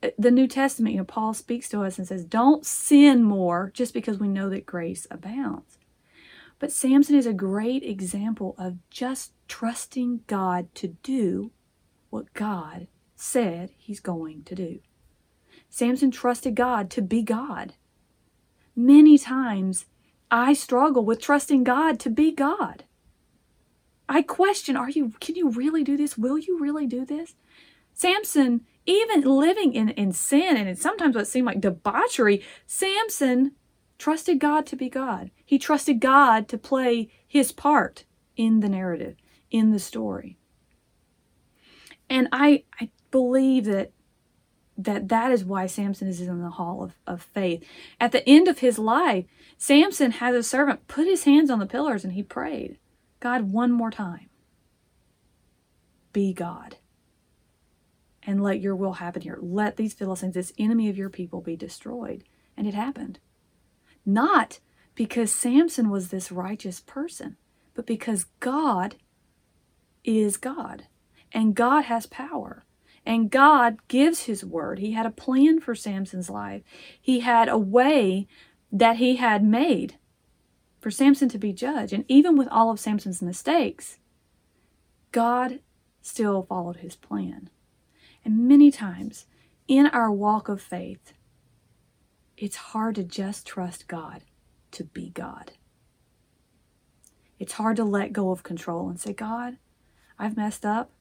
Uh, 0.01 0.09
the 0.17 0.31
New 0.31 0.47
Testament, 0.47 0.93
you 0.93 0.99
know, 0.99 1.05
Paul 1.05 1.33
speaks 1.33 1.69
to 1.69 1.83
us 1.83 1.97
and 1.97 2.07
says, 2.07 2.25
don't 2.25 2.65
sin 2.65 3.23
more 3.23 3.71
just 3.73 3.93
because 3.93 4.17
we 4.17 4.27
know 4.27 4.49
that 4.49 4.65
grace 4.65 5.05
abounds. 5.11 5.77
But 6.59 6.71
Samson 6.71 7.15
is 7.15 7.25
a 7.25 7.33
great 7.33 7.83
example 7.83 8.55
of 8.57 8.77
just 8.89 9.33
trusting 9.47 10.21
God 10.27 10.73
to 10.75 10.89
do 11.03 11.51
what 12.09 12.33
God 12.33 12.87
said 13.15 13.71
he's 13.77 13.99
going 13.99 14.43
to 14.43 14.55
do. 14.55 14.79
Samson 15.69 16.11
trusted 16.11 16.55
God 16.55 16.89
to 16.91 17.01
be 17.01 17.21
God. 17.21 17.73
Many 18.75 19.17
times 19.17 19.85
I 20.31 20.53
struggle 20.53 21.03
with 21.03 21.21
trusting 21.21 21.63
God 21.63 21.99
to 22.01 22.09
be 22.09 22.31
God. 22.31 22.85
I 24.07 24.21
question, 24.21 24.75
are 24.77 24.89
you 24.89 25.13
can 25.19 25.35
you 25.35 25.49
really 25.49 25.83
do 25.83 25.97
this? 25.97 26.17
Will 26.17 26.37
you 26.37 26.59
really 26.59 26.85
do 26.85 27.05
this? 27.05 27.35
Samson, 27.93 28.61
even 28.85 29.21
living 29.21 29.73
in, 29.73 29.89
in 29.89 30.11
sin 30.11 30.57
and 30.57 30.67
in 30.67 30.75
sometimes 30.75 31.15
what 31.15 31.27
seemed 31.27 31.45
like 31.45 31.61
debauchery, 31.61 32.43
Samson 32.65 33.51
trusted 33.97 34.39
God 34.39 34.65
to 34.67 34.75
be 34.75 34.89
God. 34.89 35.31
He 35.45 35.57
trusted 35.57 35.99
God 35.99 36.47
to 36.49 36.57
play 36.57 37.09
his 37.25 37.51
part 37.51 38.05
in 38.35 38.59
the 38.59 38.69
narrative, 38.69 39.15
in 39.51 39.71
the 39.71 39.79
story. 39.79 40.37
And 42.09 42.27
I, 42.31 42.63
I 42.79 42.89
believe 43.11 43.65
that 43.65 43.91
that 44.75 45.07
that 45.09 45.31
is 45.31 45.45
why 45.45 45.67
Samson 45.67 46.07
is 46.07 46.19
in 46.19 46.41
the 46.41 46.49
hall 46.49 46.83
of, 46.83 46.95
of 47.05 47.21
faith. 47.21 47.63
At 47.99 48.11
the 48.11 48.27
end 48.27 48.47
of 48.47 48.57
his 48.57 48.79
life, 48.79 49.25
Samson 49.55 50.09
had 50.09 50.33
a 50.33 50.41
servant 50.41 50.87
put 50.87 51.05
his 51.05 51.25
hands 51.25 51.51
on 51.51 51.59
the 51.59 51.67
pillars 51.67 52.03
and 52.03 52.13
he 52.13 52.23
prayed, 52.23 52.79
God, 53.19 53.51
one 53.51 53.71
more 53.71 53.91
time, 53.91 54.29
be 56.11 56.33
God 56.33 56.77
and 58.25 58.41
let 58.41 58.61
your 58.61 58.75
will 58.75 58.93
happen 58.93 59.21
here. 59.21 59.37
Let 59.41 59.75
these 59.75 59.93
Philistines, 59.93 60.33
this 60.33 60.53
enemy 60.57 60.89
of 60.89 60.97
your 60.97 61.09
people, 61.09 61.41
be 61.41 61.55
destroyed. 61.55 62.23
And 62.55 62.67
it 62.67 62.73
happened. 62.73 63.19
Not 64.05 64.59
because 64.95 65.31
Samson 65.33 65.89
was 65.89 66.09
this 66.09 66.31
righteous 66.31 66.79
person, 66.79 67.37
but 67.73 67.85
because 67.85 68.25
God 68.39 68.95
is 70.03 70.37
God. 70.37 70.87
And 71.31 71.55
God 71.55 71.85
has 71.85 72.05
power. 72.05 72.65
And 73.05 73.31
God 73.31 73.77
gives 73.87 74.23
his 74.23 74.45
word. 74.45 74.79
He 74.79 74.93
had 74.93 75.05
a 75.05 75.11
plan 75.11 75.59
for 75.59 75.75
Samson's 75.75 76.29
life. 76.29 76.61
He 76.99 77.19
had 77.21 77.49
a 77.49 77.57
way 77.57 78.27
that 78.71 78.97
he 78.97 79.17
had 79.17 79.43
made 79.43 79.97
for 80.79 80.91
Samson 80.91 81.29
to 81.29 81.37
be 81.37 81.51
judged. 81.51 81.91
And 81.91 82.05
even 82.07 82.37
with 82.37 82.47
all 82.49 82.69
of 82.69 82.79
Samson's 82.79 83.21
mistakes, 83.21 83.97
God 85.11 85.59
still 86.01 86.43
followed 86.43 86.77
his 86.77 86.95
plan. 86.95 87.49
And 88.25 88.47
many 88.47 88.71
times 88.71 89.25
in 89.67 89.87
our 89.87 90.11
walk 90.11 90.49
of 90.49 90.61
faith, 90.61 91.13
it's 92.37 92.55
hard 92.55 92.95
to 92.95 93.03
just 93.03 93.45
trust 93.45 93.87
God 93.87 94.23
to 94.71 94.83
be 94.83 95.09
God. 95.09 95.51
It's 97.39 97.53
hard 97.53 97.75
to 97.77 97.83
let 97.83 98.13
go 98.13 98.31
of 98.31 98.43
control 98.43 98.89
and 98.89 98.99
say, 98.99 99.13
God, 99.13 99.57
I've 100.17 100.37
messed 100.37 100.65
up. 100.65 100.91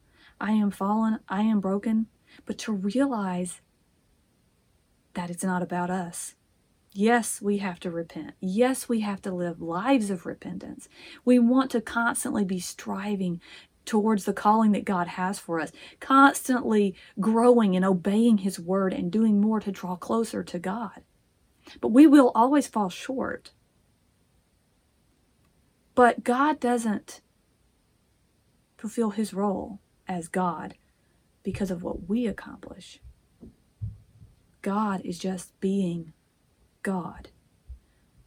I 0.40 0.52
am 0.52 0.70
fallen. 0.70 1.20
I 1.28 1.42
am 1.42 1.60
broken. 1.60 2.06
But 2.46 2.58
to 2.58 2.72
realize 2.72 3.60
that 5.14 5.30
it's 5.30 5.44
not 5.44 5.62
about 5.62 5.90
us. 5.90 6.34
Yes, 6.94 7.40
we 7.40 7.58
have 7.58 7.80
to 7.80 7.90
repent. 7.90 8.32
Yes, 8.40 8.88
we 8.88 9.00
have 9.00 9.22
to 9.22 9.32
live 9.32 9.62
lives 9.62 10.10
of 10.10 10.26
repentance. 10.26 10.88
We 11.24 11.38
want 11.38 11.70
to 11.70 11.80
constantly 11.80 12.44
be 12.44 12.60
striving 12.60 13.40
towards 13.84 14.24
the 14.24 14.32
calling 14.32 14.72
that 14.72 14.84
God 14.84 15.08
has 15.08 15.38
for 15.38 15.60
us, 15.60 15.72
constantly 16.00 16.94
growing 17.20 17.76
and 17.76 17.84
obeying 17.84 18.38
His 18.38 18.58
word 18.58 18.92
and 18.92 19.10
doing 19.10 19.40
more 19.40 19.60
to 19.60 19.72
draw 19.72 19.96
closer 19.96 20.42
to 20.44 20.58
God. 20.58 21.02
But 21.80 21.88
we 21.88 22.06
will 22.06 22.32
always 22.34 22.66
fall 22.66 22.88
short. 22.88 23.50
But 25.94 26.24
God 26.24 26.60
doesn't 26.60 27.20
fulfill 28.76 29.10
His 29.10 29.34
role 29.34 29.80
as 30.08 30.28
God 30.28 30.74
because 31.42 31.70
of 31.70 31.82
what 31.82 32.08
we 32.08 32.26
accomplish. 32.26 33.00
God 34.60 35.00
is 35.04 35.18
just 35.18 35.58
being 35.60 36.12
God. 36.82 37.28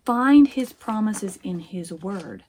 Find 0.06 0.48
His 0.48 0.74
promises 0.74 1.39
in 1.44 1.60
His 1.60 1.91
word 1.91 2.44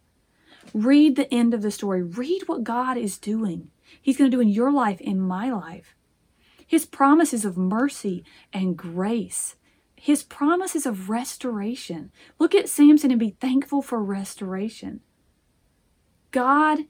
Read 0.75 1.17
the 1.17 1.33
end 1.33 1.55
of 1.55 1.63
the 1.63 1.71
story. 1.71 2.03
Read 2.03 2.43
what 2.47 2.65
God 2.65 2.97
is 2.97 3.19
doing. 3.19 3.71
He's 4.01 4.17
going 4.17 4.31
to 4.31 4.37
do 4.37 4.41
in 4.41 4.49
your 4.49 4.73
life, 4.73 5.01
in 5.01 5.21
my 5.21 5.51
life. 5.51 5.95
His 6.67 6.85
promises 6.85 7.45
of 7.45 7.57
mercy 7.57 8.25
and 8.53 8.77
grace. 8.77 9.57
His 9.95 10.23
promises 10.23 10.85
of 10.87 11.09
restoration. 11.09 12.11
Look 12.39 12.55
at 12.55 12.69
Samson 12.69 13.11
and 13.11 13.21
be 13.21 13.37
thankful 13.41 13.83
for 13.83 14.03
restoration. 14.03 15.01
God 16.31 16.81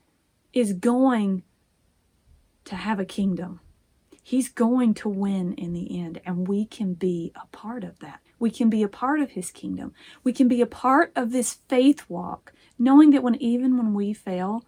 is 0.53 0.73
going 0.73 1.43
to 2.65 2.75
have 2.75 2.99
a 2.99 3.05
kingdom. 3.05 3.61
He's 4.23 4.49
going 4.49 4.95
to 4.95 5.09
win 5.09 5.53
in 5.55 5.73
the 5.73 6.01
end, 6.01 6.21
and 6.27 6.49
we 6.49 6.65
can 6.65 6.95
be 6.95 7.33
a 7.37 7.47
part 7.55 7.85
of 7.85 8.01
that. 8.01 8.21
We 8.39 8.51
can 8.51 8.69
be 8.69 8.83
a 8.83 8.89
part 8.89 9.21
of 9.21 9.31
His 9.33 9.51
kingdom. 9.51 9.95
We 10.23 10.33
can 10.33 10.49
be 10.49 10.61
a 10.61 10.67
part 10.67 11.13
of 11.17 11.33
this 11.33 11.55
faith 11.69 12.05
walk, 12.09 12.53
knowing 12.79 13.11
that 13.11 13.23
when 13.23 13.35
even 13.37 13.77
when 13.77 13.95
we 13.95 14.13
fail, 14.13 14.65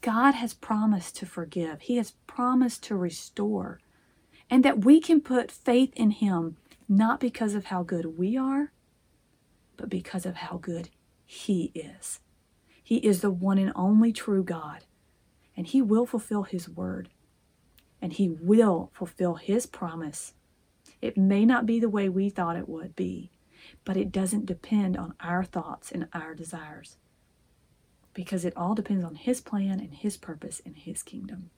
God 0.00 0.32
has 0.32 0.54
promised 0.54 1.16
to 1.16 1.26
forgive. 1.26 1.82
He 1.82 1.96
has 1.96 2.12
promised 2.26 2.82
to 2.84 2.96
restore, 2.96 3.80
and 4.48 4.64
that 4.64 4.84
we 4.84 5.00
can 5.00 5.20
put 5.20 5.50
faith 5.50 5.92
in 5.94 6.10
Him 6.10 6.56
not 6.88 7.20
because 7.20 7.54
of 7.54 7.66
how 7.66 7.82
good 7.82 8.18
we 8.18 8.36
are, 8.36 8.72
but 9.76 9.90
because 9.90 10.24
of 10.26 10.36
how 10.36 10.56
good 10.56 10.88
He 11.26 11.70
is. 11.74 12.20
He 12.82 12.96
is 12.96 13.20
the 13.20 13.30
one 13.30 13.58
and 13.58 13.72
only 13.76 14.12
true 14.12 14.42
God, 14.42 14.84
and 15.56 15.66
He 15.66 15.82
will 15.82 16.06
fulfill 16.06 16.44
His 16.44 16.68
word 16.68 17.10
and 18.02 18.12
He 18.12 18.28
will 18.28 18.90
fulfill 18.92 19.34
His 19.34 19.66
promise. 19.66 20.34
It 21.00 21.16
may 21.16 21.44
not 21.44 21.66
be 21.66 21.80
the 21.80 21.88
way 21.88 22.08
we 22.08 22.30
thought 22.30 22.56
it 22.56 22.68
would 22.68 22.94
be, 22.94 23.30
but 23.84 23.96
it 23.96 24.12
doesn't 24.12 24.46
depend 24.46 24.96
on 24.96 25.14
our 25.20 25.44
thoughts 25.44 25.90
and 25.90 26.08
our 26.12 26.34
desires 26.34 26.96
because 28.12 28.44
it 28.44 28.56
all 28.56 28.74
depends 28.74 29.04
on 29.04 29.14
His 29.14 29.40
plan 29.40 29.80
and 29.80 29.94
His 29.94 30.16
purpose 30.16 30.60
in 30.60 30.74
His 30.74 31.02
kingdom. 31.02 31.50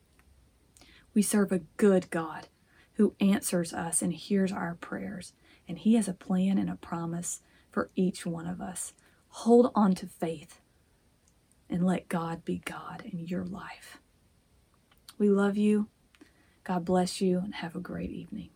We 1.15 1.23
serve 1.23 1.53
a 1.53 1.63
good 1.77 2.11
God 2.11 2.49
who 2.95 3.15
answers 3.21 3.73
us 3.73 4.03
and 4.03 4.13
hears 4.13 4.53
our 4.53 4.75
prayers, 4.75 5.33
and 5.67 5.79
He 5.79 5.95
has 5.95 6.09
a 6.09 6.15
plan 6.15 6.59
and 6.59 6.71
a 6.71 6.77
promise 6.77 7.41
for 7.71 7.91
each 7.97 8.27
one 8.27 8.47
of 8.47 8.61
us. 8.61 8.93
Hold 9.29 9.73
on 9.75 9.95
to 9.95 10.07
faith 10.07 10.61
and 11.71 11.87
let 11.87 12.09
God 12.09 12.45
be 12.45 12.59
God 12.65 13.03
in 13.11 13.27
your 13.27 13.45
life. 13.45 13.99
We 15.19 15.31
love 15.31 15.57
you. 15.57 15.89
God 16.65 16.85
bless 16.85 17.21
you 17.21 17.39
and 17.39 17.55
have 17.57 17.75
a 17.75 17.81
great 17.81 18.11
evening. 18.11 18.51